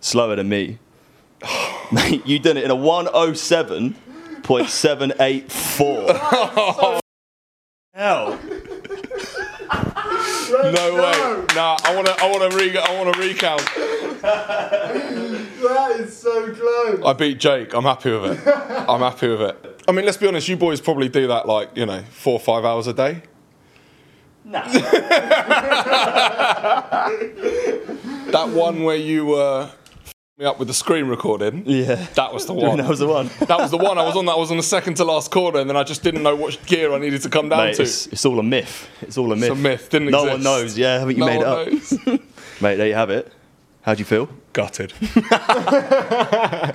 [0.00, 0.78] slower than me.
[1.92, 3.96] Mate, you done it in a one oh seven
[4.44, 6.06] point seven eight four.
[7.92, 8.38] Hell.
[8.48, 8.54] no
[10.94, 11.44] way.
[11.56, 12.14] Nah, I want to.
[12.20, 12.78] I want to re.
[12.78, 13.64] I want to recount.
[14.22, 17.02] That is so close.
[17.04, 17.74] I beat Jake.
[17.74, 18.54] I'm happy with it.
[18.88, 19.82] I'm happy with it.
[19.88, 20.46] I mean, let's be honest.
[20.48, 23.22] You boys probably do that like you know four or five hours a day.
[28.30, 29.72] That one where you were
[30.40, 31.62] me up with the screen recording.
[31.66, 32.06] Yeah.
[32.14, 32.78] That was the one.
[32.78, 33.28] That was the one.
[33.46, 33.98] That was the one.
[33.98, 34.32] I was on that.
[34.32, 36.58] I was on the second to last corner, and then I just didn't know what
[36.66, 37.82] gear I needed to come down Mate, to.
[37.82, 38.88] it's, it's all a myth.
[39.02, 39.50] It's all a myth.
[39.50, 40.32] a myth, didn't no exist.
[40.32, 40.78] one knows.
[40.78, 41.66] Yeah, haven't you no made it up?
[41.68, 41.92] knows.
[42.62, 43.30] Mate, there you have it.
[43.82, 44.28] How do you feel?
[44.52, 44.92] Gutted.
[45.32, 46.72] I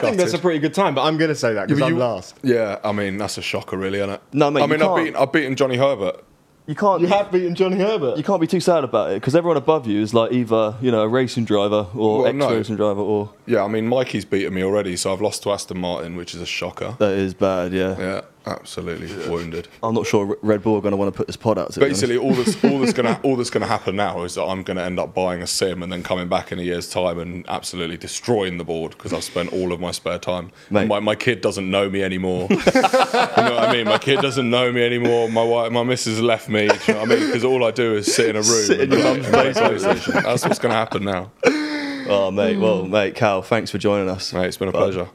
[0.00, 1.98] think that's a pretty good time, but I'm going to say that because but I'm
[1.98, 2.36] last.
[2.42, 4.20] Yeah, I mean that's a shocker, really, isn't it?
[4.32, 6.22] No, mate, I mean, I've beaten, I've beaten Johnny Herbert.
[6.66, 7.00] You can't.
[7.00, 8.16] You have beaten Johnny Herbert.
[8.16, 10.92] You can't be too sad about it because everyone above you is like either you
[10.92, 14.62] know a racing driver or Well, ex-racing driver or Yeah, I mean Mikey's beaten me
[14.62, 16.94] already, so I've lost to Aston Martin, which is a shocker.
[16.98, 17.72] that is bad.
[17.72, 19.68] Yeah, Yeah, absolutely wounded.
[19.82, 21.72] I'm not sure Red Bull are going to want to put this pod out.
[21.72, 21.80] To.
[21.80, 24.82] Basically, all that's all that's gonna all that's gonna happen now is that I'm gonna
[24.82, 27.96] end up buying a sim and then coming back in a year's time and absolutely
[27.96, 30.50] destroying the board because I've spent all of my spare time.
[30.70, 32.48] My, my kid doesn't know me anymore.
[32.50, 33.86] you know what I mean?
[33.86, 35.28] My kid doesn't know me anymore.
[35.28, 36.68] My wife, my missus left me.
[36.68, 37.26] Do you know what I mean?
[37.26, 40.22] Because all I do is sit in a room Sit in and your mum's PlayStation.
[40.22, 41.30] That's what's gonna happen now.
[41.44, 44.32] oh mate, well mate, Cal, thanks for joining us.
[44.32, 45.08] Mate, it's been a But pleasure.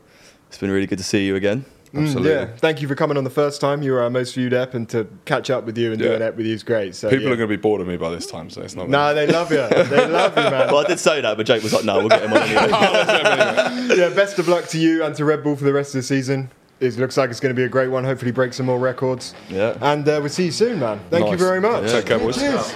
[0.48, 1.66] It's been really good to see you again.
[1.96, 2.32] Absolutely.
[2.32, 3.82] Yeah, thank you for coming on the first time.
[3.82, 6.10] You were our most viewed app, and to catch up with you and Yeah.
[6.10, 6.96] doing it with you is great.
[6.96, 7.32] So People yeah.
[7.34, 8.90] are going to be bored of me by this time, so it's not.
[8.90, 9.66] Nah, they love you.
[9.70, 10.68] They love you, man.
[10.74, 13.98] Well, I did say that, but Jake was like, "No, we'll get him on anyway."
[13.98, 16.04] yeah, best of luck to you and to Red Bull for the rest of the
[16.04, 16.50] season.
[16.80, 18.04] It looks like it's going to be a great one.
[18.04, 19.34] Hopefully, break some more records.
[19.50, 19.78] Yeah.
[19.82, 21.00] And uh, we'll see you soon, man.
[21.10, 21.90] Thank you very much.
[21.90, 22.38] Take care, boys.
[22.38, 22.74] Cheers.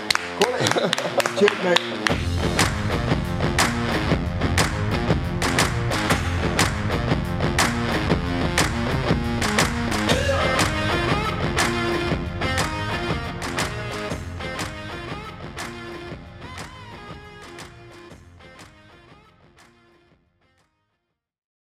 [1.37, 2.00] Cheers, mate.